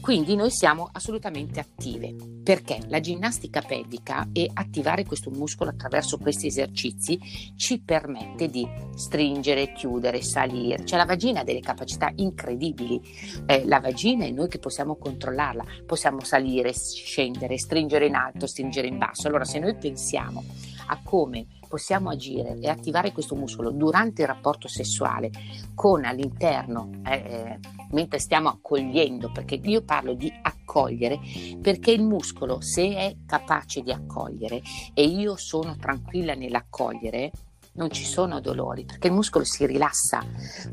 [0.07, 6.47] Quindi noi siamo assolutamente attive perché la ginnastica pelvica e attivare questo muscolo attraverso questi
[6.47, 7.19] esercizi
[7.57, 10.85] ci permette di stringere, chiudere, salire.
[10.85, 13.03] Cioè la vagina ha delle capacità incredibili.
[13.47, 18.87] Eh, la vagina è noi che possiamo controllarla, possiamo salire, scendere, stringere in alto, stringere
[18.87, 19.27] in basso.
[19.27, 20.45] Allora se noi pensiamo
[20.87, 25.31] a come possiamo agire e attivare questo muscolo durante il rapporto sessuale
[25.75, 27.59] con all'interno, eh, eh,
[27.91, 31.21] mentre stiamo accogliendo, perché io parlo di accogliere,
[31.61, 34.63] perché il muscolo se è capace di accogliere
[34.95, 37.31] e io sono tranquilla nell'accogliere,
[37.75, 40.25] non ci sono dolori perché il muscolo si rilassa,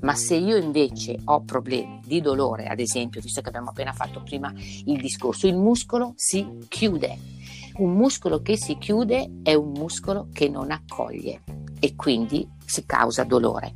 [0.04, 4.24] ma se io invece ho problemi di dolore, ad esempio, visto che abbiamo appena fatto
[4.24, 7.42] prima il discorso, il muscolo si chiude
[7.78, 11.42] un muscolo che si chiude è un muscolo che non accoglie
[11.80, 13.72] e quindi si causa dolore.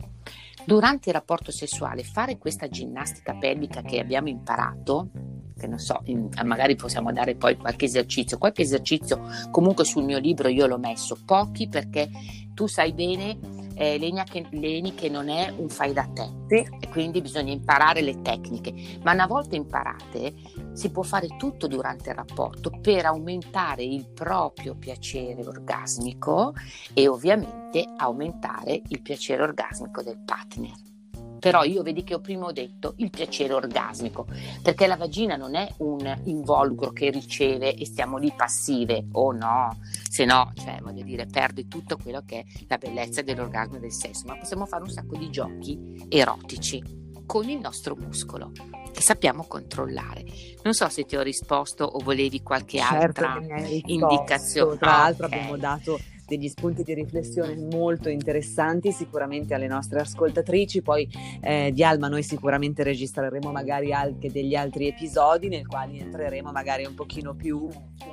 [0.66, 5.10] Durante il rapporto sessuale fare questa ginnastica pelvica che abbiamo imparato,
[5.58, 6.04] che non so,
[6.44, 11.18] magari possiamo dare poi qualche esercizio, qualche esercizio comunque sul mio libro io l'ho messo,
[11.26, 12.10] pochi perché
[12.54, 13.40] tu sai bene
[13.78, 16.68] eh, Lenia che, Leni che non è un fai da te sì.
[16.80, 20.34] e quindi bisogna imparare le tecniche, ma una volta imparate
[20.74, 26.54] si può fare tutto durante il rapporto per aumentare il proprio piacere orgasmico
[26.94, 30.97] e ovviamente aumentare il piacere orgasmico del partner.
[31.40, 34.26] Però io vedi che ho prima detto il piacere orgasmico,
[34.62, 39.32] perché la vagina non è un involucro che riceve e stiamo lì passive, o oh
[39.32, 39.78] no,
[40.10, 43.94] se no, cioè, voglio dire, perde tutto quello che è la bellezza dell'orgasmo e del
[43.94, 48.52] sesso, ma possiamo fare un sacco di giochi erotici con il nostro muscolo
[48.92, 50.24] che sappiamo controllare.
[50.64, 54.78] Non so se ti ho risposto o volevi qualche certo altra indicazione.
[54.78, 55.38] Tra l'altro okay.
[55.38, 60.82] abbiamo dato degli spunti di riflessione molto interessanti sicuramente alle nostre ascoltatrici.
[60.82, 61.10] Poi
[61.42, 66.86] eh, di Alma noi sicuramente registreremo magari anche degli altri episodi nel quali entreremo magari
[66.86, 67.70] un pochino più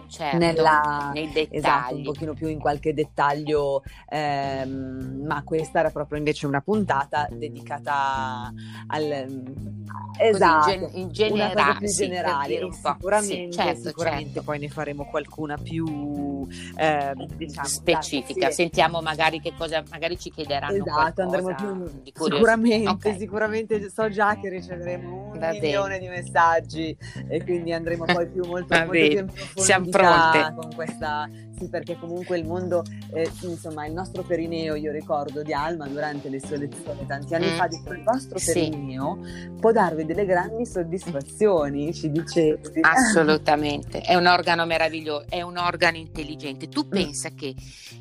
[0.07, 1.57] certo, nella, nei dettagli.
[1.57, 7.27] Esatto, un pochino più in qualche dettaglio, ehm, ma questa era proprio invece una puntata
[7.31, 8.53] dedicata
[8.87, 9.72] al
[10.18, 12.68] esatto, in, gen- in generale, più sì, generale.
[12.72, 14.42] sicuramente, sì, certo, sicuramente certo.
[14.42, 16.46] poi ne faremo qualcuna più
[16.77, 18.04] eh, diciamo, specifica.
[18.05, 18.25] Sì.
[18.51, 23.19] Sentiamo magari che cosa, magari ci chiederanno esatto, andremo più sicuramente, okay.
[23.19, 26.01] sicuramente so già che riceveremo un Va milione bene.
[26.01, 26.97] di messaggi
[27.29, 32.37] e quindi andremo poi più molto, molto più Siamo pronte con questa sì, perché comunque
[32.38, 37.07] il mondo, eh, insomma, il nostro perineo, io ricordo di Alma durante le sue lezioni
[37.07, 37.57] tanti anni mm.
[37.57, 39.51] fa, dice il vostro perineo sì.
[39.61, 42.81] può darvi delle grandi soddisfazioni, ci dicevi.
[42.81, 46.69] Assolutamente, è un organo meraviglioso, è un organo intelligente.
[46.69, 46.90] Tu mm.
[46.90, 47.55] pensa che,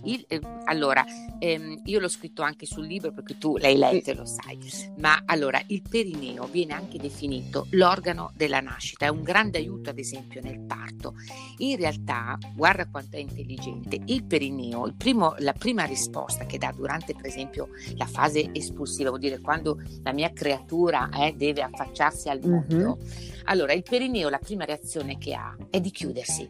[0.04, 1.06] il, eh, allora,
[1.40, 4.58] ehm, io l'ho scritto anche sul libro perché tu l'hai letto e lo sai,
[4.98, 10.00] ma allora il perineo viene anche definito l'organo della nascita, è un grande aiuto ad
[10.00, 11.16] esempio nel parto.
[11.58, 14.00] In realtà, guarda quanto è intelligente.
[14.06, 19.10] Il perineo, il primo, la prima risposta che dà durante per esempio la fase espulsiva,
[19.10, 23.44] vuol dire quando la mia creatura eh, deve affacciarsi al mondo, mm-hmm.
[23.46, 26.50] allora il perineo la prima reazione che ha è di chiudersi.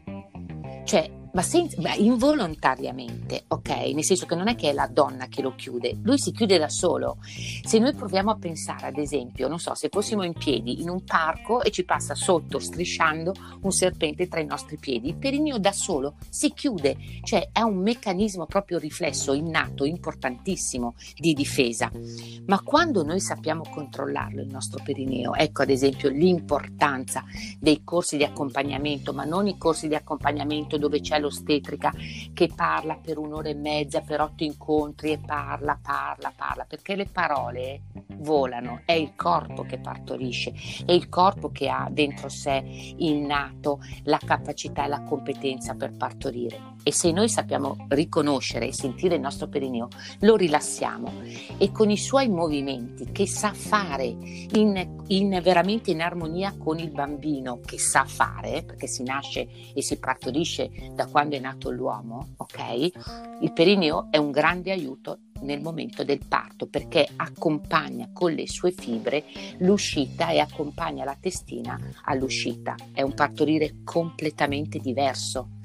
[0.85, 3.69] Cioè ma, senza, ma involontariamente, ok?
[3.93, 6.57] Nel senso che non è che è la donna che lo chiude, lui si chiude
[6.57, 7.17] da solo.
[7.63, 11.03] Se noi proviamo a pensare, ad esempio, non so, se fossimo in piedi in un
[11.03, 15.71] parco e ci passa sotto, strisciando, un serpente tra i nostri piedi, il perineo da
[15.71, 21.91] solo si chiude, cioè è un meccanismo proprio riflesso, innato, importantissimo di difesa.
[22.45, 27.23] Ma quando noi sappiamo controllarlo, il nostro perineo, ecco ad esempio l'importanza
[27.59, 31.91] dei corsi di accompagnamento, ma non i corsi di accompagnamento dove c'è l'ostetrica
[32.33, 37.05] che parla per un'ora e mezza, per otto incontri e parla, parla, parla, perché le
[37.05, 37.81] parole
[38.17, 40.53] volano, è il corpo che partorisce,
[40.85, 42.63] è il corpo che ha dentro sé
[42.97, 46.72] innato la capacità e la competenza per partorire.
[46.83, 49.87] E se noi sappiamo riconoscere e sentire il nostro perineo,
[50.19, 51.11] lo rilassiamo
[51.57, 56.91] e con i suoi movimenti che sa fare in, in veramente in armonia con il
[56.91, 62.33] bambino che sa fare, perché si nasce e si partorisce da quando è nato l'uomo,
[62.37, 62.91] ok?
[63.41, 68.71] Il perineo è un grande aiuto nel momento del parto perché accompagna con le sue
[68.71, 69.25] fibre
[69.59, 72.75] l'uscita e accompagna la testina all'uscita.
[72.93, 75.61] È un partorire completamente diverso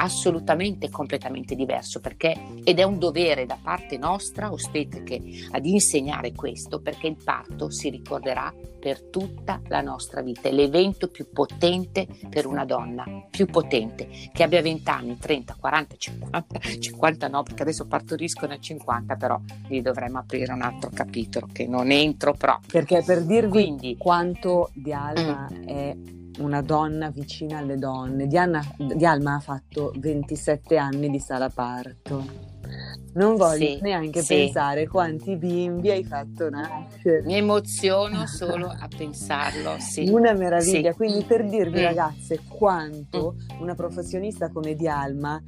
[0.00, 6.80] assolutamente completamente diverso perché, ed è un dovere da parte nostra ostetriche ad insegnare questo
[6.80, 12.46] perché il parto si ricorderà per tutta la nostra vita, è l'evento più potente per
[12.46, 17.86] una donna, più potente, che abbia 20 anni, 30, 40, 50, 50 no perché adesso
[17.86, 22.70] partoriscono a 50 però lì dovremmo aprire un altro capitolo che non entro proprio.
[22.70, 25.62] Perché per dirvi Quindi, quanto di Alma mm.
[25.64, 25.96] è
[26.38, 28.26] una donna vicina alle donne.
[28.26, 32.56] Diana, Dialma ha fatto 27 anni di sala parto.
[33.14, 34.34] Non voglio sì, neanche sì.
[34.34, 37.22] pensare quanti bimbi hai fatto nascere.
[37.24, 39.76] Mi emoziono solo a pensarlo.
[39.78, 40.08] Sì.
[40.08, 40.94] Una meraviglia.
[40.94, 41.84] Quindi per dirvi, mm.
[41.84, 43.60] ragazze, quanto mm.
[43.60, 45.42] una professionista come Dialma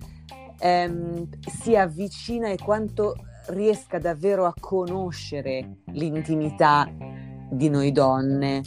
[0.58, 1.28] ehm,
[1.62, 3.14] si avvicina e quanto
[3.48, 6.88] riesca davvero a conoscere l'intimità
[7.50, 8.62] di noi donne.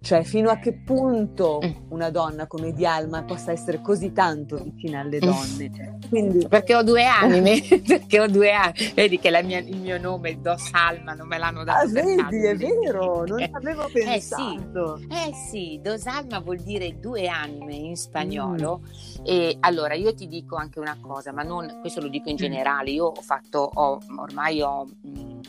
[0.00, 1.90] Cioè, fino a che punto mm.
[1.90, 5.98] una donna come Dialma possa essere così tanto vicina alle donne.
[6.08, 6.46] Quindi...
[6.46, 8.92] Perché ho due anime, perché ho due anime.
[8.94, 11.86] Vedi che mia, il mio nome, il Dos Alma, non me l'hanno dato.
[11.86, 14.96] Ah, vedi, è vero, non ci avevo pensato.
[14.96, 18.82] Eh sì, eh sì, Dos Alma vuol dire due anime in spagnolo.
[18.82, 19.24] Mm.
[19.24, 22.38] E allora io ti dico anche una cosa, ma non, questo lo dico in mm.
[22.38, 24.84] generale, io ho fatto, ho, ormai ho...
[24.84, 25.40] Mh, mm,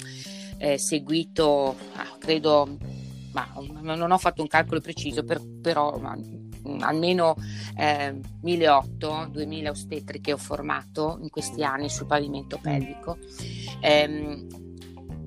[0.58, 2.78] eh, seguito, ah, credo,
[3.34, 3.48] ma
[3.96, 7.36] non ho fatto un calcolo preciso, per, però ma, mm, almeno
[7.76, 13.18] eh, 1.800-2.000 ostetri che ho formato in questi anni sul pavimento pelvico.
[13.80, 14.66] Eh,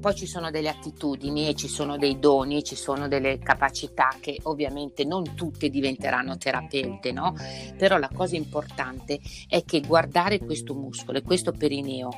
[0.00, 4.38] poi ci sono delle attitudini e ci sono dei doni, ci sono delle capacità che
[4.44, 7.34] ovviamente non tutte diventeranno terapeute, no?
[7.76, 12.08] Però la cosa importante è che guardare questo muscolo e questo perineo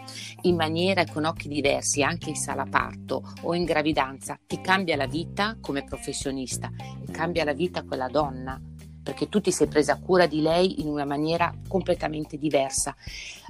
[0.42, 5.06] in maniera con occhi diversi, anche in sala parto o in gravidanza, ti cambia la
[5.06, 6.70] vita come professionista,
[7.10, 8.60] cambia la vita quella donna
[9.02, 12.94] perché tu ti sei presa cura di lei in una maniera completamente diversa.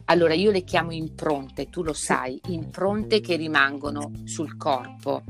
[0.06, 5.22] Allora io le chiamo impronte, tu lo sai, impronte che rimangono sul corpo.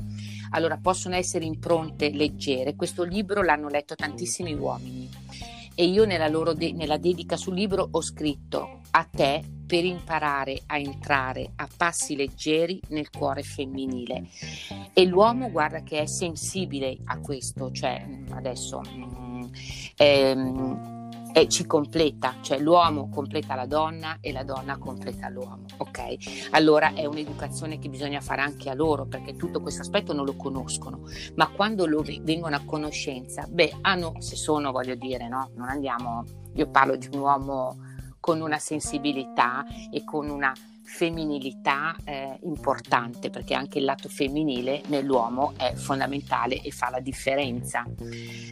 [0.51, 5.09] Allora possono essere impronte leggere, questo libro l'hanno letto tantissimi uomini
[5.75, 10.77] e io nella, de- nella dedica sul libro ho scritto a te per imparare a
[10.77, 14.27] entrare a passi leggeri nel cuore femminile.
[14.93, 19.44] E l'uomo guarda che è sensibile a questo, cioè adesso mm,
[19.96, 21.02] ehm,
[21.33, 26.51] e ci completa, cioè l'uomo completa la donna e la donna completa l'uomo, ok?
[26.51, 30.37] Allora è un'educazione che bisogna fare anche a loro perché tutto questo aspetto non lo
[30.37, 31.01] conoscono,
[31.37, 35.51] ma quando lo vengono a conoscenza, beh, hanno, se sono, voglio dire, no?
[35.55, 36.25] Non andiamo,
[36.55, 37.77] io parlo di un uomo
[38.21, 40.53] con una sensibilità e con una
[40.93, 47.87] femminilità eh, importante perché anche il lato femminile nell'uomo è fondamentale e fa la differenza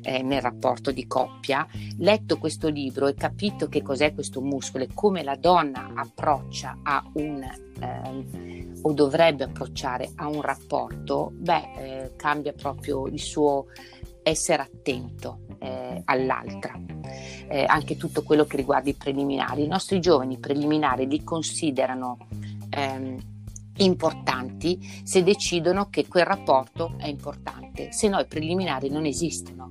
[0.03, 1.67] eh, nel rapporto di coppia.
[1.99, 7.05] Letto questo libro e capito che cos'è questo muscolo e come la donna approccia a
[7.15, 13.67] un eh, o dovrebbe approcciare a un rapporto, beh, eh, cambia proprio il suo
[14.23, 16.73] essere attento eh, all'altra.
[17.49, 19.65] Eh, anche tutto quello che riguarda i preliminari.
[19.65, 22.19] I nostri giovani preliminari li considerano
[22.71, 23.19] ehm,
[23.79, 29.71] importanti se decidono che quel rapporto è importante, se no i preliminari non esistono.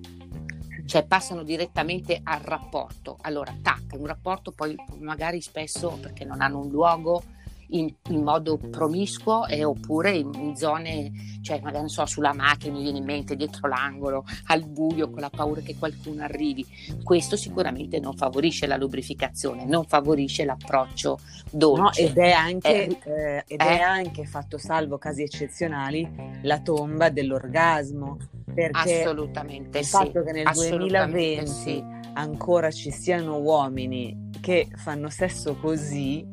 [0.86, 3.18] Cioè passano direttamente al rapporto.
[3.22, 7.22] Allora, tac, un rapporto poi magari spesso perché non hanno un luogo,
[7.70, 11.12] in, in modo promiscuo e, oppure in, in, zone,
[11.42, 15.20] cioè magari non so, sulla macchina mi viene in mente dietro l'angolo, al buio, con
[15.20, 16.66] la paura che qualcuno arrivi.
[17.04, 21.20] Questo sicuramente non favorisce la lubrificazione, non favorisce l'approccio
[21.52, 22.04] dolce.
[22.04, 23.82] No, ed è anche, eh, eh, ed è eh.
[23.82, 26.10] anche fatto salvo casi eccezionali
[26.44, 28.18] la tomba dell'orgasmo.
[28.52, 31.84] Perché assolutamente il sì, fatto che nel 2020 sì.
[32.14, 36.28] ancora ci siano uomini che fanno sesso così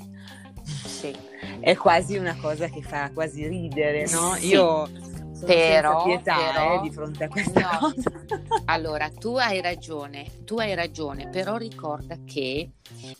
[0.67, 1.15] sì.
[1.61, 4.35] È quasi una cosa che fa quasi ridere, no?
[4.35, 4.49] Sì.
[4.49, 4.89] Io
[5.37, 7.79] sono però, pietà però, eh, di fronte a questa no.
[7.79, 8.11] cosa.
[8.67, 12.71] allora, tu hai ragione, tu hai ragione, però ricorda che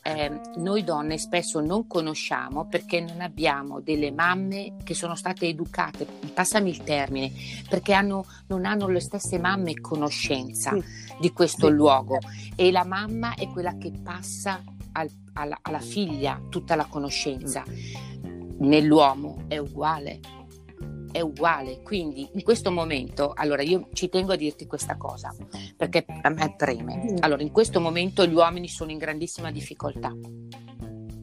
[0.03, 6.07] eh, noi donne spesso non conosciamo perché non abbiamo delle mamme che sono state educate,
[6.33, 7.31] passami il termine,
[7.69, 10.83] perché hanno, non hanno le stesse mamme conoscenza sì.
[11.21, 11.73] di questo sì.
[11.73, 12.19] luogo
[12.55, 14.63] e la mamma è quella che passa
[14.93, 17.63] al, alla, alla figlia tutta la conoscenza.
[18.59, 20.21] Nell'uomo è uguale,
[21.13, 21.83] è uguale.
[21.83, 25.35] Quindi in questo momento, allora io ci tengo a dirti questa cosa,
[25.77, 26.97] perché a me preme.
[26.97, 27.17] Mm.
[27.21, 30.15] Allora, in questo momento gli uomini sono in grandissima difficoltà.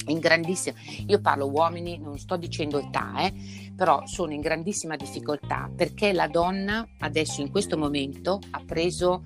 [0.08, 0.76] In grandissima,
[1.08, 3.34] io parlo uomini, non sto dicendo età, eh,
[3.76, 9.24] però sono in grandissima difficoltà perché la donna adesso in questo momento ha preso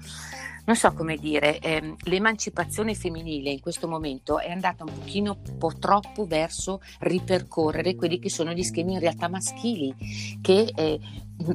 [0.68, 5.72] non so come dire, ehm, l'emancipazione femminile in questo momento è andata un pochino po'
[5.80, 9.96] troppo verso ripercorrere quelli che sono gli schemi in realtà maschili
[10.42, 11.00] che eh,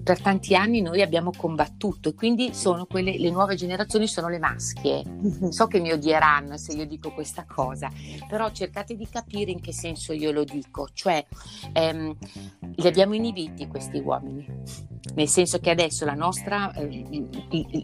[0.03, 4.39] per tanti anni noi abbiamo combattuto e quindi sono quelle, le nuove generazioni sono le
[4.39, 5.05] maschie.
[5.05, 5.49] Mm-hmm.
[5.49, 7.91] So che mi odieranno se io dico questa cosa,
[8.29, 11.25] però cercate di capire in che senso io lo dico, cioè
[11.73, 12.17] ehm,
[12.77, 14.47] li abbiamo inibiti questi uomini,
[15.15, 17.27] nel senso che adesso la nostra eh,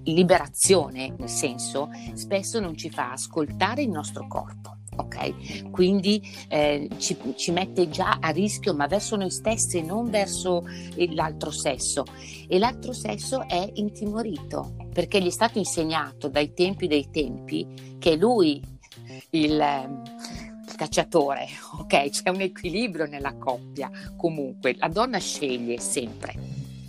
[0.05, 5.71] liberazione, nel senso, spesso non ci fa ascoltare il nostro corpo ok?
[5.71, 10.65] Quindi eh, ci, ci, mette già a rischio, ma verso noi stesse, non verso
[11.15, 12.05] l'altro sesso.
[12.49, 18.17] E l'altro sesso è intimorito perché gli è stato insegnato dai tempi dei tempi che
[18.17, 18.63] lui
[19.31, 19.63] il,
[20.77, 22.09] cacciatore, ok?
[22.09, 23.91] C'è un equilibrio nella coppia.
[24.17, 26.35] Comunque, la donna sceglie sempre.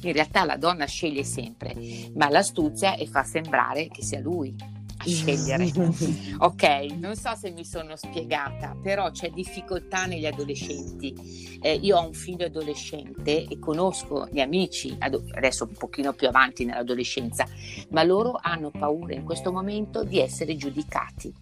[0.02, 1.76] In realtà la donna sceglie sempre,
[2.14, 4.56] ma l'astuzia è fa sembrare che sia lui
[5.06, 5.72] scegliere.
[6.38, 6.64] ok,
[6.98, 11.60] non so se mi sono spiegata, però c'è difficoltà negli adolescenti.
[11.62, 16.66] Eh, io ho un figlio adolescente e conosco gli amici, adesso un pochino più avanti
[16.66, 17.46] nell'adolescenza,
[17.90, 21.34] ma loro hanno paura in questo momento di essere giudicati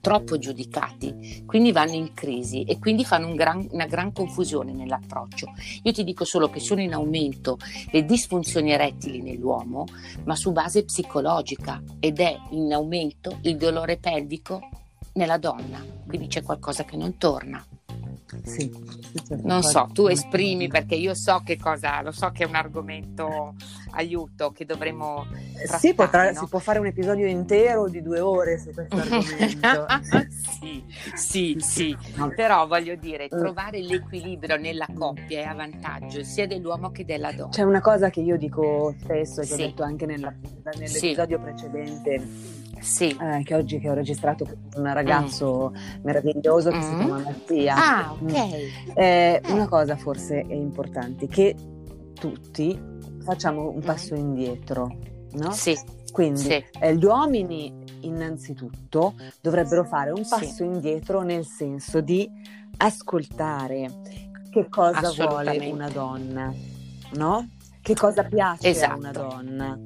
[0.00, 5.52] troppo giudicati, quindi vanno in crisi e quindi fanno un gran, una gran confusione nell'approccio.
[5.82, 7.58] Io ti dico solo che sono in aumento
[7.90, 9.86] le disfunzioni erettili nell'uomo,
[10.24, 14.68] ma su base psicologica ed è in aumento il dolore pelvico
[15.14, 17.64] nella donna, quindi c'è qualcosa che non torna.
[18.42, 18.70] Sì,
[19.42, 23.54] non so, tu esprimi perché io so che cosa, lo so che è un argomento
[23.92, 25.26] aiuto che dovremmo.
[25.54, 26.40] Trattare, sì, potrà, no?
[26.40, 29.86] si può fare un episodio intero di due ore su questo argomento.
[30.60, 31.96] sì, sì, sì,
[32.34, 33.38] però voglio dire, mm.
[33.38, 37.50] trovare l'equilibrio nella coppia è a vantaggio sia dell'uomo che della donna.
[37.50, 39.62] C'è una cosa che io dico spesso e che sì.
[39.62, 40.32] ho detto anche nella,
[40.76, 41.42] nell'episodio sì.
[41.42, 43.16] precedente sì.
[43.20, 46.02] eh, che oggi che ho registrato con un ragazzo mm.
[46.02, 46.80] meraviglioso che mm.
[46.80, 47.74] si chiama Mattia.
[47.76, 48.22] Ah, ok.
[48.22, 48.90] Mm.
[48.94, 51.54] Eh, una cosa forse è importante, che
[52.14, 52.78] tutti
[53.22, 54.96] facciamo un passo indietro,
[55.32, 55.50] no?
[55.52, 55.76] Sì.
[56.12, 56.64] Quindi sì.
[56.78, 60.62] Eh, gli uomini innanzitutto dovrebbero fare un passo sì.
[60.64, 62.30] indietro nel senso di
[62.76, 63.90] ascoltare
[64.50, 66.54] che cosa vuole una donna,
[67.14, 67.48] no?
[67.80, 68.92] Che cosa piace esatto.
[68.92, 69.78] a una donna.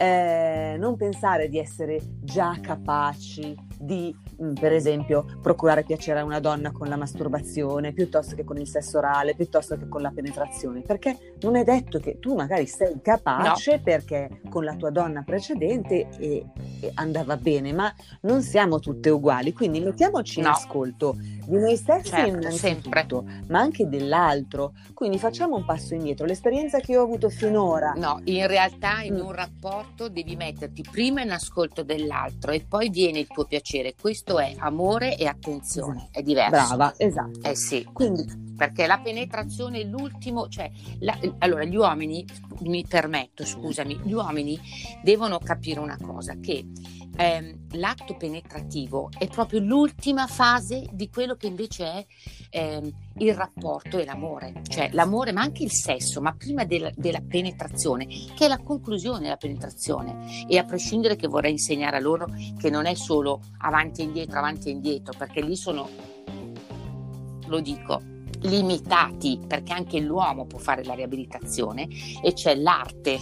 [0.00, 4.14] Eh, non pensare di essere già capaci di
[4.58, 8.98] per esempio, procurare piacere a una donna con la masturbazione piuttosto che con il sesso
[8.98, 13.76] orale, piuttosto che con la penetrazione, perché non è detto che tu magari sei capace
[13.76, 13.82] no.
[13.82, 16.46] perché con la tua donna precedente e,
[16.80, 20.46] e andava bene, ma non siamo tutte uguali, quindi mettiamoci no.
[20.46, 21.16] in ascolto
[21.48, 23.42] di noi stessi certo, innanzitutto, sempre.
[23.48, 24.74] ma anche dell'altro.
[24.92, 26.26] Quindi facciamo un passo indietro.
[26.26, 27.92] L'esperienza che ho avuto finora.
[27.96, 29.20] No, in realtà in mm.
[29.20, 33.94] un rapporto devi metterti prima in ascolto dell'altro e poi viene il tuo piacere.
[33.98, 36.18] Questo questo è amore e attenzione, esatto.
[36.18, 36.50] è diverso.
[36.50, 37.40] Brava, esatto.
[37.42, 38.24] Eh sì, quindi
[38.56, 40.70] perché la penetrazione è l'ultimo, cioè
[41.00, 42.24] la, allora gli uomini,
[42.60, 44.58] mi permetto, scusami, gli uomini
[45.02, 46.66] devono capire una cosa, che
[47.18, 52.06] ehm, l'atto penetrativo è proprio l'ultima fase di quello che invece è
[52.50, 57.20] ehm, il rapporto e l'amore, cioè l'amore ma anche il sesso, ma prima della, della
[57.20, 60.46] penetrazione, che è la conclusione della penetrazione.
[60.48, 64.38] E a prescindere che vorrei insegnare a loro che non è solo avanti e indietro,
[64.38, 65.88] avanti e indietro, perché lì sono,
[67.46, 68.00] lo dico,
[68.42, 71.88] limitati perché anche l'uomo può fare la riabilitazione
[72.22, 73.18] e c'è l'arte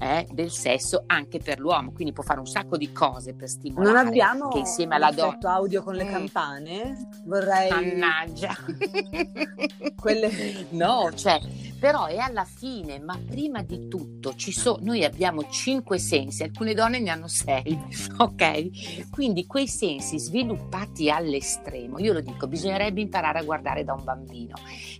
[0.00, 3.92] eh, del sesso anche per l'uomo quindi può fare un sacco di cose per stimolare
[3.92, 6.10] non abbiamo che insieme alla donna audio con le mm.
[6.10, 7.08] campane?
[7.24, 8.54] Vorrei mannaggia.
[9.96, 11.40] quelle no cioè
[11.78, 16.74] però è alla fine, ma prima di tutto ci so, noi abbiamo cinque sensi, alcune
[16.74, 17.78] donne ne hanno sei,
[18.16, 19.08] ok?
[19.10, 24.54] Quindi quei sensi sviluppati all'estremo, io lo dico, bisognerebbe imparare a guardare da un bambino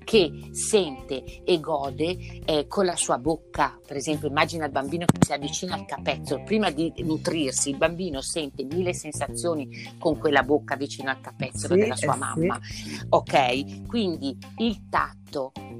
[0.04, 5.18] che sente e gode eh, con la sua bocca, per esempio immagina il bambino che
[5.20, 10.76] si avvicina al capezzolo, prima di nutrirsi il bambino sente mille sensazioni con quella bocca
[10.76, 13.00] vicino al capezzolo sì, della sua eh, mamma, sì.
[13.08, 13.86] ok?
[13.86, 15.25] Quindi il tatto,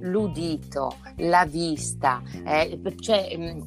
[0.01, 3.61] l'udito, la vista, eh, cioè, mm,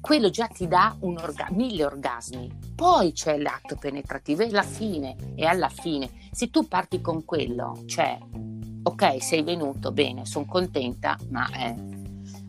[0.00, 2.50] quello già ti dà orga- mille orgasmi.
[2.74, 7.82] Poi c'è l'atto penetrativo e alla fine, e alla fine, se tu parti con quello,
[7.86, 8.18] cioè,
[8.82, 11.74] ok, sei venuto, bene, sono contenta, ma eh,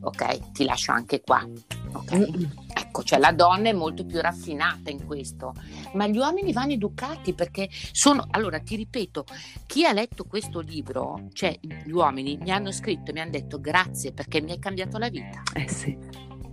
[0.01, 1.47] ok, ti lascio anche qua.
[1.93, 5.53] Ok, ecco, cioè la donna è molto più raffinata in questo,
[5.93, 9.25] ma gli uomini vanno educati perché sono, allora ti ripeto,
[9.65, 13.59] chi ha letto questo libro, cioè gli uomini mi hanno scritto e mi hanno detto
[13.59, 15.41] grazie perché mi hai cambiato la vita.
[15.53, 15.97] Eh sì.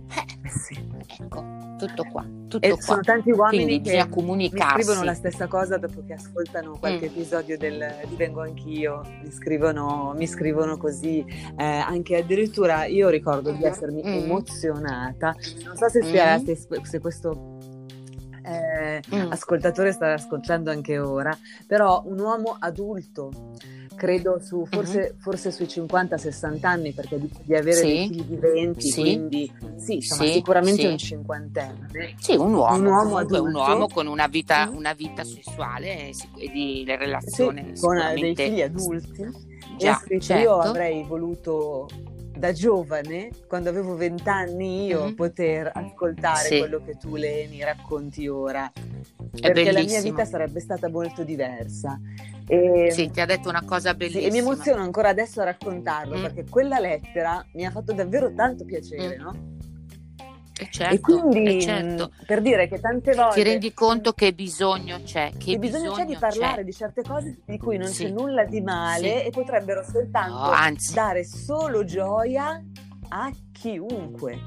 [0.09, 0.95] Eh, sì.
[1.19, 1.43] Ecco,
[1.77, 2.23] tutto qua.
[2.47, 2.81] Tutto e qua.
[2.81, 7.11] sono tanti uomini Quindi che mi scrivono la stessa cosa dopo che ascoltano qualche mm.
[7.11, 11.25] episodio del Divengo anch'io, mi scrivono, mi scrivono così,
[11.57, 13.71] eh, anche addirittura io ricordo di mm-hmm.
[13.71, 14.23] essermi mm.
[14.23, 15.35] emozionata,
[15.65, 16.43] non so se, sia, mm.
[16.45, 17.57] se, se questo
[18.43, 19.31] eh, mm.
[19.31, 23.55] ascoltatore sta ascoltando anche ora, però un uomo adulto
[23.97, 25.21] credo su, forse, uh-huh.
[25.21, 27.85] forse sui 50-60 anni perché dice di avere sì.
[27.85, 29.01] dei figli di 20, sì.
[29.01, 32.15] quindi sì, insomma, sì, sicuramente un cinquantenne.
[32.17, 33.43] Sì, un uomo, un uomo, adulto.
[33.43, 39.55] un uomo con una vita, una vita sessuale e di relazione con dei figli adulti.
[39.77, 40.43] Già, certo.
[40.43, 41.87] Io avrei voluto
[42.37, 45.13] da giovane, quando avevo vent'anni, io mm-hmm.
[45.13, 46.59] poter ascoltare sì.
[46.59, 48.71] quello che tu, Leni, racconti ora.
[48.71, 49.73] È perché bellissimo.
[49.73, 51.99] la mia vita sarebbe stata molto diversa.
[52.47, 54.21] E, sì, ti ha detto una cosa bellissima.
[54.21, 56.21] Sì, e mi emoziono ancora adesso a raccontarlo, mm.
[56.21, 59.21] perché quella lettera mi ha fatto davvero tanto piacere, mm.
[59.21, 59.55] no?
[60.59, 62.11] E, certo, e quindi certo.
[62.25, 66.05] per dire che tante volte ti rendi conto che bisogno c'è che, che bisogno, c'è
[66.05, 66.63] di parlare c'è.
[66.63, 68.05] di certe cose di cui non sì.
[68.05, 69.25] c'è nulla di male sì.
[69.27, 72.59] e potrebbero soltanto no, dare solo gioia
[73.09, 74.39] a chiunque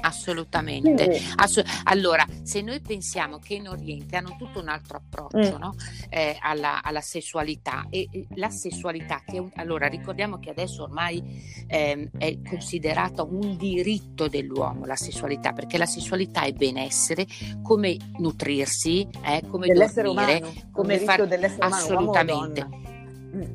[0.00, 1.20] Assolutamente.
[1.36, 5.60] Assu- allora, se noi pensiamo che in Oriente hanno tutto un altro approccio mm.
[5.60, 5.74] no?
[6.08, 11.22] eh, alla, alla, sessualità e, e la sessualità che un- allora ricordiamo che adesso ormai
[11.66, 17.26] eh, è considerata un diritto dell'uomo la sessualità perché la sessualità è benessere
[17.62, 22.92] come nutrirsi eh, come dell'essere dormire umano, come fare assolutamente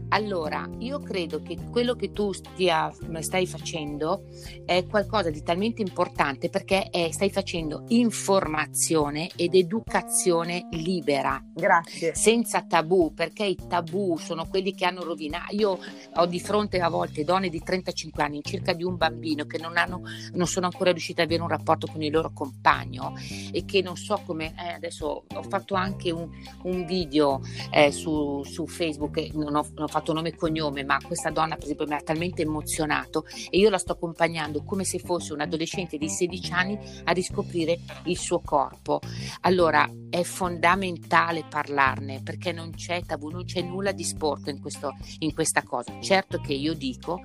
[0.09, 4.25] allora, io credo che quello che tu stia, stai facendo
[4.65, 11.41] è qualcosa di talmente importante perché è, stai facendo informazione ed educazione libera.
[11.53, 12.13] Grazie.
[12.15, 15.55] Senza tabù, perché i tabù sono quelli che hanno rovinato.
[15.55, 15.80] Io
[16.15, 19.77] ho di fronte a volte donne di 35 anni, circa di un bambino, che non,
[19.77, 20.01] hanno,
[20.34, 23.13] non sono ancora riuscite ad avere un rapporto con il loro compagno
[23.51, 24.53] e che non so come.
[24.57, 26.30] Eh, adesso ho fatto anche un,
[26.63, 30.97] un video eh, su, su Facebook, non ho non ho fatto nome e cognome, ma
[31.01, 34.99] questa donna per esempio mi ha talmente emozionato e io la sto accompagnando come se
[34.99, 38.99] fosse un adolescente di 16 anni a riscoprire il suo corpo.
[39.41, 44.91] Allora è fondamentale parlarne perché non c'è tabù, non c'è nulla di sporco in, questo,
[45.20, 45.99] in questa cosa.
[46.01, 47.22] Certo che io dico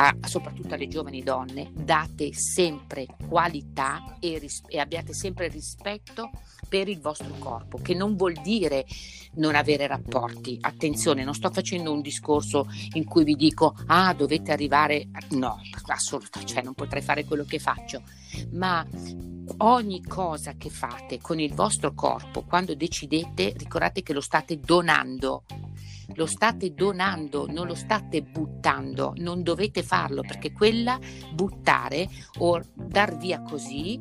[0.00, 6.30] a, soprattutto alle giovani donne, date sempre qualità e, ris- e, abbiate sempre rispetto
[6.68, 8.86] per il vostro corpo, che non vuol dire
[9.34, 10.58] non avere rapporti.
[10.60, 16.54] Attenzione, non sto facendo un discorso in cui vi dico, ah, dovete arrivare, no, assolutamente,
[16.54, 18.02] cioè non potrei fare quello che faccio,
[18.52, 18.86] ma
[19.58, 25.42] ogni cosa che fate con il vostro corpo, quando decidete, ricordate che lo state donando
[26.14, 30.98] lo state donando, non lo state buttando, non dovete farlo perché quella
[31.32, 34.00] buttare o dar via così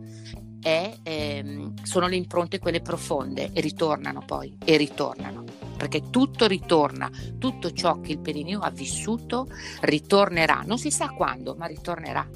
[0.62, 5.44] è, ehm, sono le impronte quelle profonde e ritornano poi e ritornano
[5.78, 9.48] perché tutto ritorna, tutto ciò che il perineo ha vissuto
[9.82, 12.28] ritornerà, non si sa quando, ma ritornerà.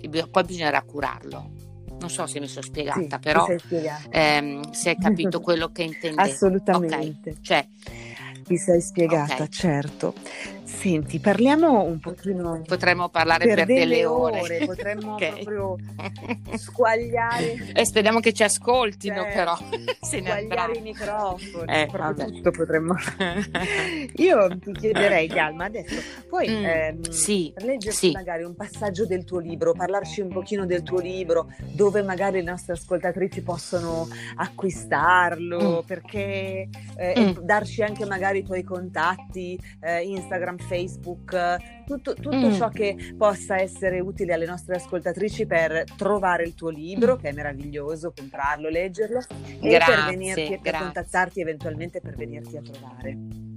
[0.00, 1.52] E poi bisognerà curarlo.
[2.00, 3.46] Non so se mi sono spiegata, sì, però
[4.10, 6.20] ehm, se hai capito quello che intendevo.
[6.20, 7.30] Assolutamente.
[7.30, 7.42] Okay.
[7.42, 7.68] Cioè,
[8.44, 9.48] ti sei spiegata, okay.
[9.48, 10.14] certo.
[10.64, 12.62] Senti, parliamo un pochino.
[12.66, 14.40] Potremmo parlare per, per delle, delle ore.
[14.40, 14.64] ore.
[14.64, 15.44] Potremmo okay.
[15.44, 15.76] proprio
[16.56, 17.72] squagliare.
[17.74, 19.34] E speriamo che ci ascoltino, certo.
[19.34, 19.56] però.
[20.00, 21.72] Se squagliare i microfoni.
[21.72, 22.94] Eh, proprio tutto potremmo.
[24.16, 28.10] Io ti chiederei, Galma, adesso puoi mm, ehm, sì, leggerci sì.
[28.12, 32.50] magari un passaggio del tuo libro, parlarci un pochino del tuo libro, dove magari le
[32.50, 35.86] nostre ascoltatrici possono acquistarlo, mm.
[35.86, 37.38] perché eh, mm.
[37.42, 42.52] darci anche magari i tuoi contatti, eh, Instagram, Facebook, tutto, tutto mm.
[42.52, 47.18] ciò che possa essere utile alle nostre ascoltatrici per trovare il tuo libro, mm.
[47.18, 49.20] che è meraviglioso, comprarlo, leggerlo,
[49.60, 53.53] grazie, e per, venirti, per contattarti eventualmente per venirti a trovare.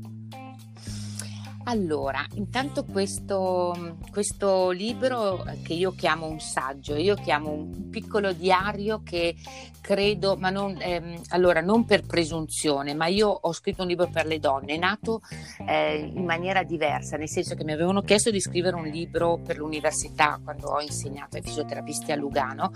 [1.69, 9.01] Allora, intanto questo, questo, libro che io chiamo un saggio, io chiamo un piccolo diario
[9.03, 9.35] che
[9.81, 14.25] credo, ma non, ehm, allora, non per presunzione, ma io ho scritto un libro per
[14.25, 15.21] le donne, è nato
[15.67, 19.57] eh, in maniera diversa, nel senso che mi avevano chiesto di scrivere un libro per
[19.57, 22.71] l'università quando ho insegnato ai fisioterapisti a Lugano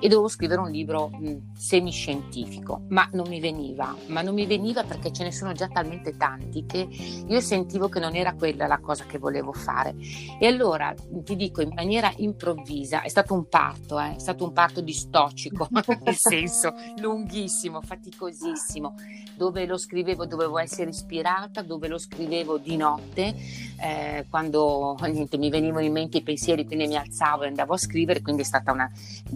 [0.00, 4.82] e dovevo scrivere un libro mh, semiscientifico, ma non mi veniva, ma non mi veniva
[4.84, 6.86] perché ce ne sono già talmente tanti che
[7.26, 9.94] io sentivo che non era era quella la cosa che volevo fare.
[10.38, 14.16] E allora ti dico in maniera improvvisa, è stato un parto, eh?
[14.16, 15.68] è stato un parto distocico,
[16.02, 18.94] nel senso lunghissimo, faticosissimo,
[19.36, 23.34] dove lo scrivevo dovevo essere ispirata, dove lo scrivevo di notte,
[23.80, 27.78] eh, quando niente, mi venivano in mente i pensieri, quindi mi alzavo e andavo a
[27.78, 28.90] scrivere, quindi è stata una,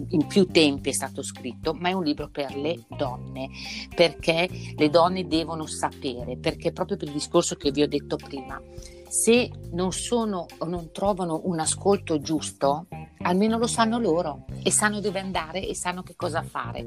[0.09, 3.49] in più tempi è stato scritto, ma è un libro per le donne,
[3.93, 8.61] perché le donne devono sapere, perché proprio per il discorso che vi ho detto prima,
[9.09, 12.85] se non sono non trovano un ascolto giusto,
[13.23, 16.85] almeno lo sanno loro e sanno dove andare e sanno che cosa fare.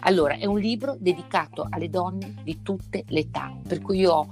[0.00, 4.28] Allora, è un libro dedicato alle donne di tutte le età, per cui io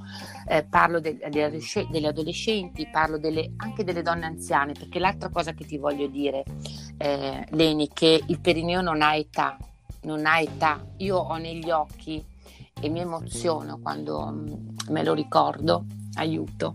[0.49, 5.67] eh, parlo de- delle adolescenti, parlo delle, anche delle donne anziane, perché l'altra cosa che
[5.67, 6.43] ti voglio dire,
[6.97, 9.59] eh, Leni, che il perineo non ha età,
[10.03, 10.83] non ha età.
[10.99, 12.25] Io ho negli occhi
[12.81, 15.85] e mi emoziono quando mm, me lo ricordo
[16.17, 16.75] aiuto.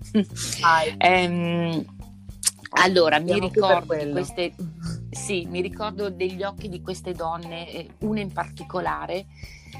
[0.97, 1.85] ehm,
[2.71, 4.53] allora, mi ricordo, queste,
[5.09, 9.25] sì, mi ricordo degli occhi di queste donne, eh, una in particolare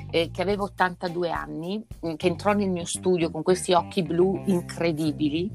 [0.09, 4.41] eh, che aveva 82 anni, mm, che entrò nel mio studio con questi occhi blu
[4.45, 5.49] incredibili,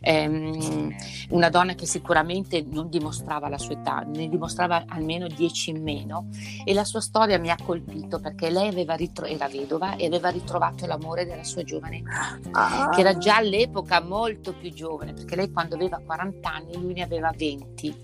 [0.00, 0.94] ehm,
[1.30, 6.28] una donna che sicuramente non dimostrava la sua età, ne dimostrava almeno 10 in meno.
[6.64, 10.86] E la sua storia mi ha colpito perché lei ritro- era vedova e aveva ritrovato
[10.86, 12.02] l'amore della sua giovane
[12.52, 12.88] ah.
[12.90, 17.02] che era già all'epoca molto più giovane, perché lei quando aveva 40 anni lui ne
[17.02, 17.96] aveva 20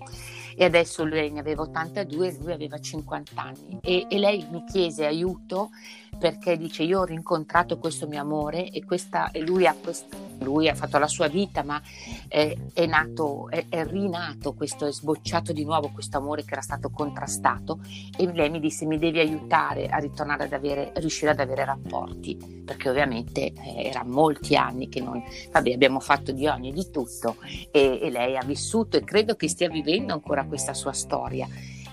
[0.55, 4.63] e adesso lei ne aveva 82 e lui aveva 50 anni e, e lei mi
[4.65, 5.69] chiese aiuto
[6.17, 10.05] perché dice io ho rincontrato questo mio amore e, questa, e lui, ha quest,
[10.43, 11.81] lui, ha fatto la sua vita ma
[12.27, 16.61] è, è nato, è, è, rinato questo, è sbocciato di nuovo questo amore che era
[16.61, 17.79] stato contrastato
[18.17, 22.61] e lei mi disse mi devi aiutare a ritornare ad avere, riuscire ad avere rapporti
[22.65, 26.89] perché ovviamente eh, era molti anni che non, vabbè abbiamo fatto di ogni e di
[26.91, 27.37] tutto
[27.71, 31.47] e, e lei ha vissuto e credo che stia vivendo ancora questa sua storia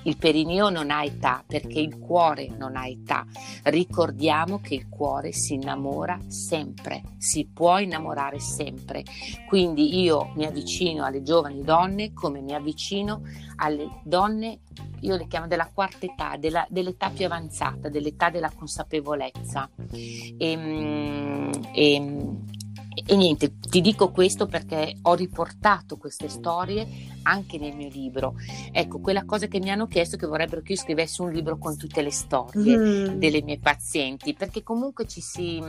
[0.05, 3.27] il perineo non ha età perché il cuore non ha età.
[3.65, 9.05] Ricordiamo che il cuore si innamora sempre, si può innamorare sempre.
[9.47, 13.23] Quindi io mi avvicino alle giovani donne come mi avvicino
[13.57, 14.61] alle donne,
[15.01, 19.69] io le chiamo della quarta età, della, dell'età più avanzata, dell'età della consapevolezza.
[19.93, 22.50] E, ehm, e, ehm,
[22.93, 26.87] E niente, ti dico questo perché ho riportato queste storie
[27.23, 28.35] anche nel mio libro.
[28.73, 31.57] Ecco, quella cosa che mi hanno chiesto è che vorrebbero che io scrivessi un libro
[31.57, 33.19] con tutte le storie mm.
[33.19, 35.63] delle mie pazienti, perché comunque ci si,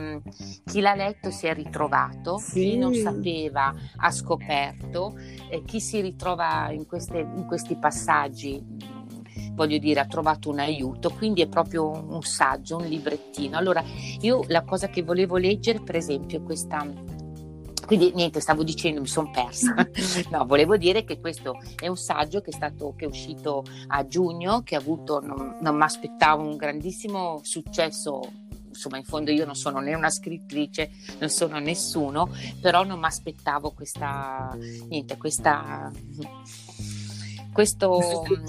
[0.64, 2.70] chi l'ha letto si è ritrovato, sì.
[2.70, 5.16] chi non sapeva ha scoperto,
[5.48, 9.00] eh, chi si ritrova in, queste, in questi passaggi
[9.54, 13.56] voglio dire, ha trovato un aiuto, quindi è proprio un saggio, un librettino.
[13.56, 13.82] Allora,
[14.20, 16.86] io la cosa che volevo leggere, per esempio, è questa
[17.84, 19.74] quindi niente, stavo dicendo, mi sono persa.
[20.30, 24.06] no, volevo dire che questo è un saggio che è, stato, che è uscito a
[24.06, 28.20] giugno, che ha avuto, non, non mi aspettavo, un grandissimo successo
[28.72, 32.30] insomma in fondo io non sono né una scrittrice, non sono nessuno,
[32.60, 34.56] però non mi aspettavo questa,
[34.88, 35.92] niente, questa
[37.52, 38.00] questo,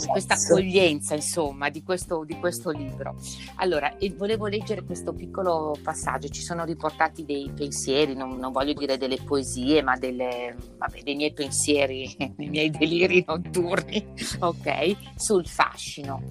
[0.07, 3.15] questa accoglienza insomma di questo, di questo libro.
[3.55, 8.97] Allora, volevo leggere questo piccolo passaggio, ci sono riportati dei pensieri, non, non voglio dire
[8.97, 14.05] delle poesie, ma delle, vabbè, dei miei pensieri, dei miei deliri notturni,
[14.39, 16.23] ok, sul fascino.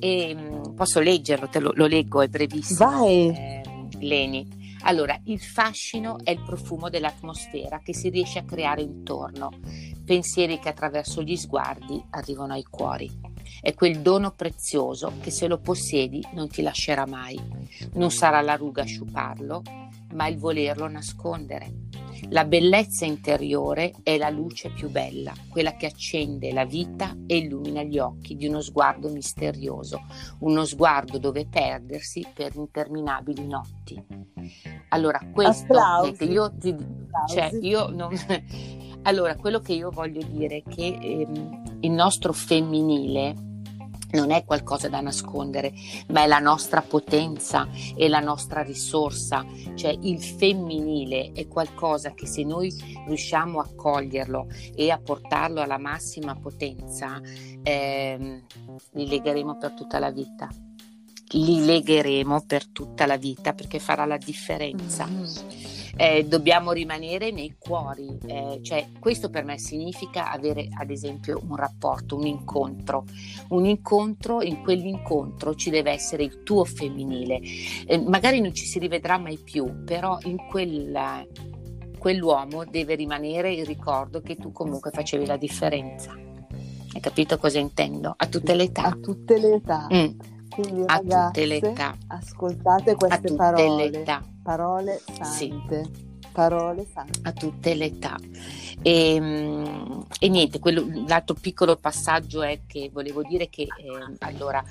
[0.00, 2.90] E, mm, posso leggerlo, te lo, lo leggo, è brevissimo.
[2.90, 3.28] Vai!
[3.28, 3.62] Eh,
[4.00, 4.57] Leni.
[4.82, 9.50] Allora, il fascino è il profumo dell'atmosfera che si riesce a creare intorno,
[10.04, 13.10] pensieri che attraverso gli sguardi arrivano ai cuori.
[13.60, 17.40] È quel dono prezioso che se lo possiedi non ti lascerà mai.
[17.94, 19.62] Non sarà la ruga a sciuparlo,
[20.14, 21.87] ma il volerlo nascondere.
[22.30, 27.82] La bellezza interiore è la luce più bella, quella che accende la vita e illumina
[27.82, 30.02] gli occhi di uno sguardo misterioso,
[30.40, 34.04] uno sguardo dove perdersi per interminabili notti.
[34.88, 36.74] Allora, questo che io ti
[37.26, 38.12] cioè, io non
[39.02, 43.34] allora, quello che io voglio dire è che ehm, il nostro femminile
[44.10, 45.72] non è qualcosa da nascondere,
[46.08, 49.44] ma è la nostra potenza e la nostra risorsa,
[49.74, 52.72] cioè il femminile è qualcosa che se noi
[53.06, 57.20] riusciamo a coglierlo e a portarlo alla massima potenza,
[57.62, 58.42] ehm,
[58.92, 60.48] li legheremo per tutta la vita.
[61.32, 65.06] Li legheremo per tutta la vita perché farà la differenza.
[65.06, 71.40] Mm-hmm eh, dobbiamo rimanere nei cuori, eh, cioè questo per me significa avere ad esempio
[71.48, 73.04] un rapporto, un incontro,
[73.48, 77.40] un incontro, in quell'incontro ci deve essere il tuo femminile,
[77.84, 81.26] eh, magari non ci si rivedrà mai più, però in quella,
[81.98, 86.12] quell'uomo deve rimanere il ricordo che tu comunque facevi la differenza.
[86.12, 88.14] Hai capito cosa intendo?
[88.16, 88.84] A tutte le età.
[88.84, 89.88] A tutte le età.
[89.92, 90.37] Mm.
[90.60, 91.96] Quindi, a ragazze, tutte le età.
[92.08, 94.04] Ascoltate queste parole.
[94.42, 95.84] Parole sante.
[95.84, 96.06] Sì.
[96.32, 97.20] Parole sante.
[97.22, 98.16] A tutte le età.
[98.82, 103.68] E, ehm, e niente, quello, l'altro piccolo passaggio è che volevo dire che eh,
[104.20, 104.62] allora,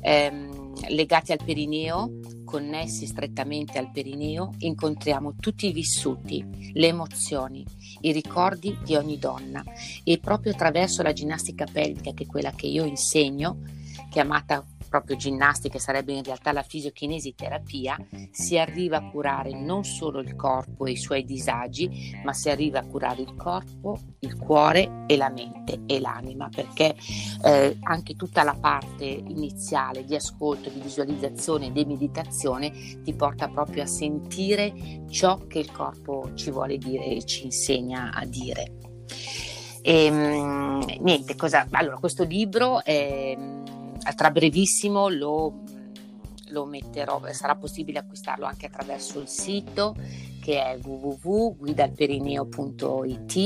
[0.00, 2.10] ehm, legati al perineo,
[2.44, 7.64] connessi strettamente al perineo, incontriamo tutti i vissuti, le emozioni,
[8.00, 9.62] i ricordi di ogni donna
[10.02, 13.58] e proprio attraverso la ginnastica pelvica, che è quella che io insegno,
[14.10, 14.64] chiamata
[14.96, 17.98] proprio ginnastica, sarebbe in realtà la fisiochinesiterapia,
[18.30, 22.78] si arriva a curare non solo il corpo e i suoi disagi, ma si arriva
[22.78, 26.94] a curare il corpo, il cuore e la mente e l'anima, perché
[27.44, 32.72] eh, anche tutta la parte iniziale di ascolto, di visualizzazione di meditazione
[33.02, 34.72] ti porta proprio a sentire
[35.10, 38.72] ciò che il corpo ci vuole dire e ci insegna a dire.
[39.82, 43.36] E, ehm, niente, cosa, allora questo libro è
[44.14, 45.62] tra brevissimo lo,
[46.48, 49.96] lo metterò, sarà possibile acquistarlo anche attraverso il sito
[50.40, 53.36] che è www.guidalperineo.it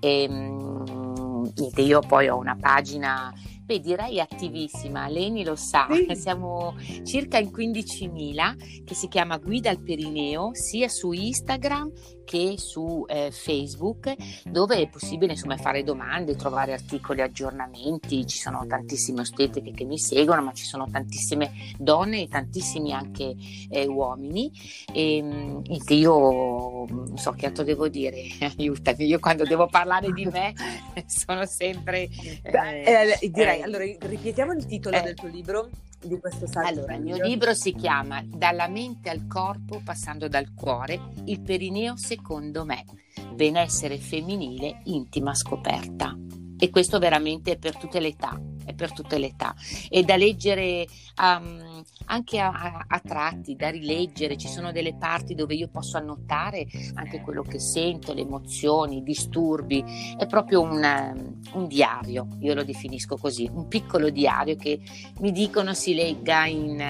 [0.00, 3.30] e, niente, io poi ho una pagina
[3.64, 6.06] Beh, direi attivissima, Leni lo sa, sì.
[6.20, 11.90] siamo circa in 15.000 che si chiama Guida al Perineo sia su Instagram
[12.24, 18.66] che su eh, Facebook dove è possibile insomma fare domande, trovare articoli, aggiornamenti, ci sono
[18.66, 23.34] tantissime ostetiche che mi seguono ma ci sono tantissime donne e tantissimi anche
[23.70, 24.50] eh, uomini
[24.92, 28.22] e mm, io non so che altro devo dire,
[28.58, 30.52] aiutami, io quando devo parlare di me
[31.06, 32.08] sono sempre...
[32.42, 35.02] Eh, eh, direi, eh, allora ripetiamo il titolo eh.
[35.02, 35.68] del tuo libro
[36.02, 36.68] di questo saggio.
[36.68, 41.96] Allora, il mio libro si chiama Dalla mente al corpo, passando dal cuore, il perineo
[41.96, 42.84] secondo me,
[43.32, 46.16] benessere femminile, intima scoperta.
[46.58, 49.54] E questo veramente è per tutte le età, è per tutte le età.
[49.88, 50.86] È da leggere
[51.20, 55.96] um, anche a, a, a, tratti, da rileggere, ci sono delle parti dove io posso
[55.96, 59.84] annotare anche quello che sento, le emozioni, i disturbi,
[60.16, 64.80] è proprio un, um, un diario, io lo definisco così, un piccolo diario che
[65.20, 66.82] mi dicono si legga in,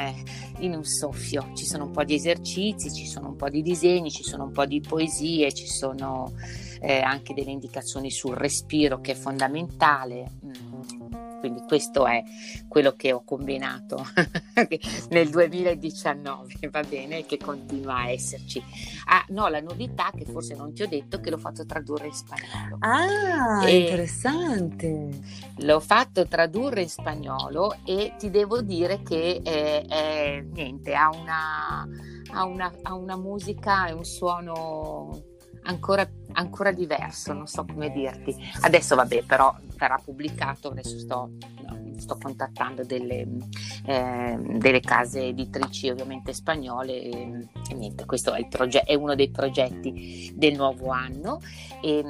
[0.58, 4.10] in un soffio, ci sono un po' di esercizi, ci sono un po' di disegni,
[4.10, 6.32] ci sono un po' di poesie, ci sono
[6.80, 10.32] eh, anche delle indicazioni sul respiro che è fondamentale.
[10.44, 11.03] Mm
[11.44, 12.24] quindi questo è
[12.66, 14.02] quello che ho combinato
[15.10, 18.64] nel 2019, va bene, che continua a esserci.
[19.08, 22.14] Ah, no, la novità che forse non ti ho detto che l'ho fatto tradurre in
[22.14, 22.78] spagnolo.
[22.80, 25.20] Ah, e interessante.
[25.58, 31.86] L'ho fatto tradurre in spagnolo e ti devo dire che è, è, niente, ha una,
[32.32, 35.24] ha, una, ha una musica e un suono
[35.64, 38.34] ancora, ancora diverso, non so come dirti.
[38.60, 41.30] Adesso vabbè, però verrà pubblicato, adesso sto,
[41.96, 43.26] sto contattando delle,
[43.86, 49.30] eh, delle, case editrici ovviamente spagnole e, e niente, questo è, proge- è, uno dei
[49.30, 51.40] progetti del nuovo anno
[51.80, 52.04] e,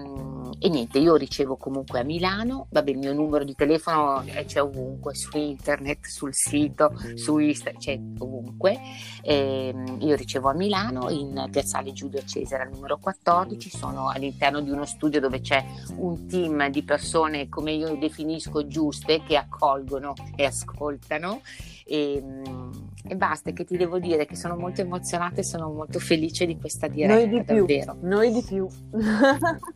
[0.58, 5.14] e, niente, io ricevo comunque a Milano, vabbè il mio numero di telefono c'è ovunque,
[5.14, 8.78] su internet, sul sito, su Instagram, c'è ovunque,
[9.22, 14.84] e, io ricevo a Milano in piazzale Giulio Cesare numero 14, sono all'interno di uno
[14.84, 15.64] studio dove c'è
[15.96, 21.42] un team di persone come io definisco giuste, che accolgono e ascoltano.
[21.86, 22.72] E, mm,
[23.06, 26.58] e basta, che ti devo dire che sono molto emozionata e sono molto felice di
[26.58, 27.14] questa diretta.
[27.14, 27.96] Noi di più, davvero.
[28.00, 28.66] Noi di più.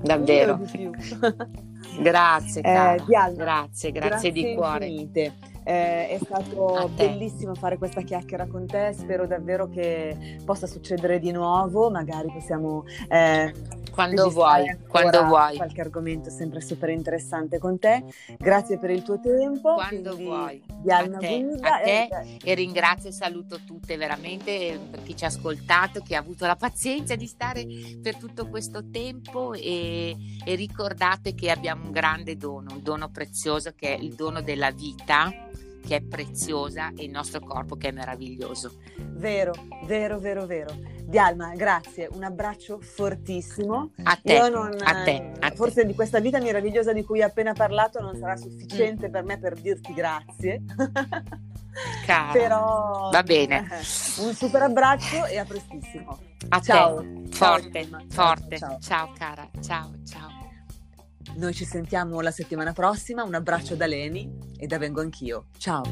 [0.00, 0.54] davvero.
[0.54, 0.90] Di più.
[2.00, 4.86] grazie, eh, Diana, grazie, grazie, grazie di cuore.
[4.86, 5.56] Infinite.
[5.68, 11.30] Eh, è stato bellissimo fare questa chiacchiera con te, spero davvero che possa succedere di
[11.30, 13.52] nuovo, magari possiamo eh,
[13.98, 15.56] quando vuoi, quando vuoi.
[15.56, 18.04] Qualche argomento sempre super interessante con te.
[18.38, 19.74] Grazie per il tuo tempo.
[19.74, 20.62] Quando vuoi.
[20.86, 22.08] a te, a te
[22.44, 26.54] e ringrazio e saluto tutte veramente per chi ci ha ascoltato, chi ha avuto la
[26.54, 27.66] pazienza di stare
[28.00, 33.72] per tutto questo tempo e, e ricordate che abbiamo un grande dono, un dono prezioso
[33.74, 35.28] che è il dono della vita
[35.88, 38.74] che è preziosa e il nostro corpo che è meraviglioso.
[38.98, 39.54] Vero,
[39.86, 40.76] vero, vero, vero.
[41.02, 43.92] Dialma, grazie, un abbraccio fortissimo.
[44.02, 45.86] A te, non, a te, a forse te.
[45.86, 49.10] di questa vita meravigliosa di cui hai appena parlato non sarà sufficiente mm.
[49.12, 50.62] per me per dirti grazie.
[52.04, 53.66] Cara, Però va bene.
[54.20, 56.18] Un super abbraccio e a prestissimo.
[56.50, 57.00] A ciao.
[57.00, 57.28] Te.
[57.30, 58.58] Forte, ciao, forte.
[58.58, 58.78] Ciao.
[58.78, 60.37] ciao cara, ciao, ciao.
[61.38, 63.22] Noi ci sentiamo la settimana prossima.
[63.22, 65.46] Un abbraccio da Leni e da Vengo Anch'io.
[65.56, 65.84] Ciao.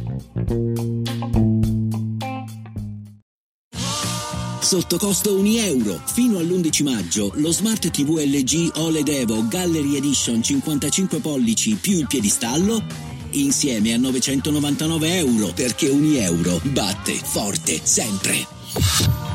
[4.61, 6.01] Sotto costo 1 euro.
[6.05, 12.09] Fino all'11 maggio lo Smart TV LG OLED Evo Gallery Edition 55 pollici più il
[12.09, 12.83] piedistallo
[13.31, 19.26] insieme a 999 euro perché 1 euro batte forte sempre.